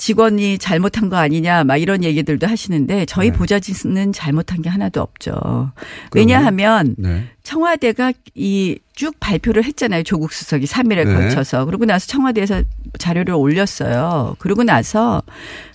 [0.04, 3.38] 직원이 잘못한 거 아니냐 막 이런 얘기들도 하시는데 저희 네.
[3.38, 5.72] 보좌진은 잘못한 게 하나도 없죠.
[6.14, 7.24] 왜냐하면 네.
[7.44, 10.04] 청와대가 이 쭉 발표를 했잖아요.
[10.04, 11.14] 조국 수석이 3일에 네.
[11.14, 11.66] 걸쳐서.
[11.66, 12.64] 그러고 나서 청와대에서
[13.00, 14.36] 자료를 올렸어요.
[14.40, 15.24] 그러고 나서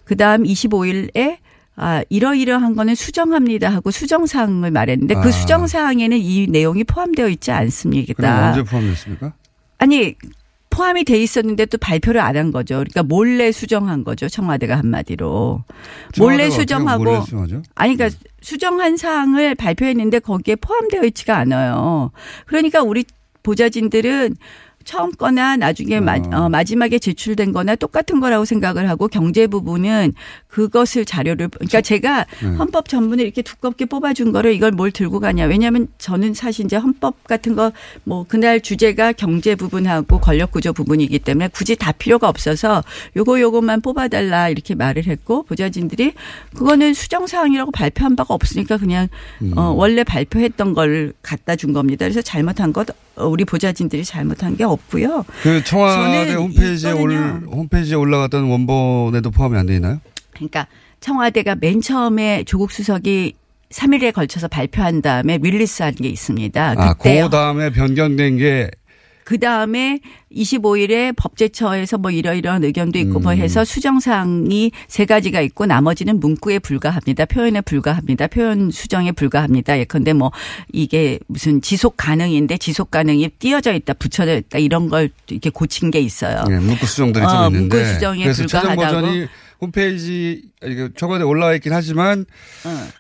[0.04, 1.38] 그다음 25일에
[1.74, 5.20] 아, 이러이러한 거는 수정합니다 하고 수정사항을 말했는데 아.
[5.20, 8.12] 그 수정사항에는 이 내용이 포함되어 있지 않습니다.
[8.14, 9.32] 그럼 언제 포함됐습니까?
[9.78, 10.14] 아니
[10.78, 12.76] 포함이 돼 있었는데 또 발표를 안 한 거죠.
[12.76, 14.28] 그러니까 몰래 수정한 거죠.
[14.28, 15.64] 청와대가 한마디로
[16.18, 17.20] 몰래 수정하고 몰래?
[17.74, 22.12] 아니 그러니까 수정한 사항을 발표했는데 거기에 포함되어 있지가 않아요.
[22.46, 23.04] 그러니까 우리
[23.42, 24.36] 보좌진들은
[24.88, 30.14] 처음 거나 나중에 마, 어, 마지막에 제출된 거나 똑같은 거라고 생각을 하고 경제 부분은
[30.48, 32.48] 그것을 자료를 그러니까 제가 네.
[32.56, 35.44] 헌법 전문을 이렇게 두껍게 뽑아준 거를 이걸 뭘 들고 가냐.
[35.44, 37.72] 왜냐하면 저는 사실 이제 헌법 같은 거
[38.04, 42.82] 뭐 그날 주제가 경제 부분하고 권력 구조 부분이기 때문에 굳이 다 필요가 없어서
[43.16, 46.14] 요거 요것만 뽑아달라 이렇게 말을 했고 보좌진들이
[46.54, 49.08] 그거는 수정 사항이라고 발표한 바가 없으니까 그냥
[49.56, 52.04] 어, 원래 발표했던 걸 갖다 준 겁니다.
[52.06, 52.94] 그래서 잘못한 것 어,
[53.26, 55.24] 우리 보좌진들이 잘못한 게 없고요.
[55.42, 57.12] 그 청와대 홈페이지에 올.
[57.46, 60.00] 홈페이지에 올라갔던 원본에도 포함이 안돼 있나요?
[60.32, 60.66] 그러니까
[61.00, 63.34] 청와대가 맨 처음에 조국 수석이
[63.70, 66.74] 3일에 걸쳐서 발표한 다음에 릴리스한 게 있습니다.
[66.76, 68.70] 아, 그때 그 다음에 변경된 게
[69.28, 70.00] 그 다음에
[70.34, 73.36] 25일에 법제처에서 뭐 이러이러한 의견도 있고 뭐 음.
[73.36, 77.26] 해서 수정사항이 세 가지가 있고 나머지는 문구에 불과합니다.
[77.26, 78.28] 표현에 불과합니다.
[78.28, 79.78] 표현 수정에 불과합니다.
[79.80, 80.32] 예컨대 뭐
[80.72, 86.00] 이게 무슨 지속 가능인데 지속 가능이 띄어져 있다, 붙여져 있다 이런 걸 이렇게 고친 게
[86.00, 86.44] 있어요.
[86.48, 88.80] 네, 문구 수정들이 어, 좀 있는데 문구 수정에 불과하다고.
[88.80, 89.26] 버전이
[89.60, 92.24] 홈페이지 이거 청와대 올라와 있긴 하지만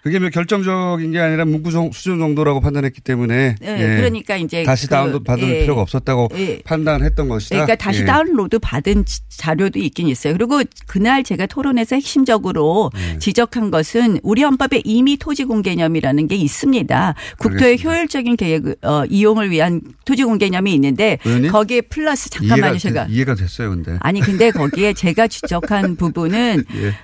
[0.02, 4.62] 그게 뭐 결정적인 게 아니라 문구 정- 수정 정도라고 판단했기 때문에 네, 예, 그러니까 이제
[4.62, 5.60] 다시 그, 다운로드 받을 예.
[5.62, 6.60] 필요가 없었다고 예.
[6.64, 7.56] 판단했던 것이다.
[7.56, 8.04] 그러니까 다시 예.
[8.04, 10.34] 다운로드 받은 지- 자료도 있긴 있어요.
[10.34, 13.18] 그리고 그날 제가 토론에서 핵심적으로 네.
[13.18, 17.14] 지적한 것은 우리 헌법에 이미 토지공개념이라는 게 있습니다.
[17.38, 17.90] 국토의 알겠습니다.
[17.90, 21.50] 효율적인 계획 어, 이용을 위한 토지공개념이 있는데 의원님?
[21.50, 23.06] 거기에 플러스 잠깐만요, 이해가, 제가.
[23.06, 23.96] 돼- 이해가 됐어요, 근데.
[24.00, 26.94] 아니 근데 거기에 제가 지적한 부분은 예.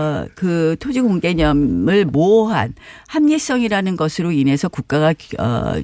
[0.00, 2.74] 어 그 토지 공개념을 모호한
[3.08, 5.80] 합리성이라는 것으로 인해서 국가가 어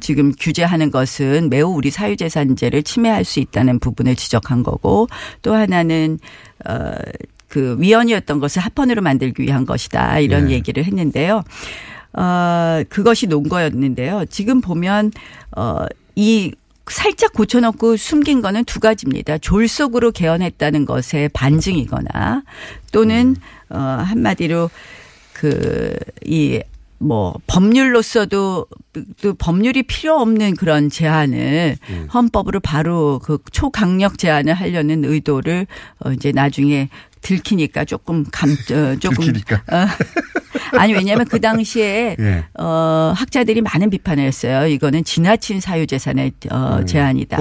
[0.00, 5.08] 지금 규제하는 것은 매우 우리 사유재산제를 침해할 수 있다는 부분을 지적한 거고
[5.42, 6.18] 또 하나는
[6.66, 6.92] 어
[7.48, 10.54] 그 위헌이었던 것을 합헌으로 만들기 위한 것이다 이런 네.
[10.54, 11.44] 얘기를 했는데요.
[12.14, 14.24] 어 그것이 논거였는데요.
[14.28, 15.12] 지금 보면
[15.56, 15.86] 어
[16.16, 16.52] 이
[16.86, 19.38] 살짝 고쳐놓고 숨긴 거는 두 가지입니다.
[19.38, 22.42] 졸속으로 개헌했다는 것의 반증이거나
[22.92, 23.36] 또는
[23.70, 24.70] 어 한마디로
[25.32, 26.60] 그이
[26.98, 28.66] 뭐 법률로서도
[29.20, 31.76] 또 법률이 필요 없는 그런 제안을
[32.12, 35.66] 헌법으로 바로 그 초강력 제안을 하려는 의도를
[35.98, 36.88] 어 이제 나중에
[37.24, 39.56] 들키니까 조금 감 어, 조금 들키니까.
[39.72, 39.86] 어,
[40.78, 42.44] 아니 왜냐하면 그 당시에 예.
[42.58, 44.66] 어, 학자들이 많은 비판을 했어요.
[44.68, 47.36] 이거는 지나친 사유 재산의 어, 제한이다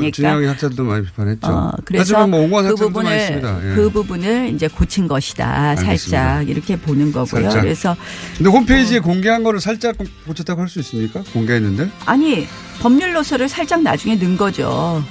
[0.00, 0.50] 이렇게 하니까.
[0.52, 1.46] 학자들도 많이 비판했죠.
[1.48, 3.12] 어, 그래서 뭐 그 부분을.
[3.12, 3.74] 예.
[3.74, 5.96] 그 부분을 이제 고친 것이다 알겠습니다.
[5.96, 7.42] 살짝 이렇게 보는 거고요.
[7.44, 7.62] 살짝.
[7.62, 7.96] 그래서
[8.36, 9.96] 근데 홈페이지에 공개한 거를 살짝
[10.26, 11.22] 고쳤다고 할 수 있습니까?
[11.32, 12.46] 공개했는데 아니
[12.80, 15.02] 법률 노서를 살짝 나중에 넣은 거죠.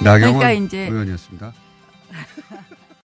[0.00, 1.52] 나경원 그러니까 이제 의원이었습니다.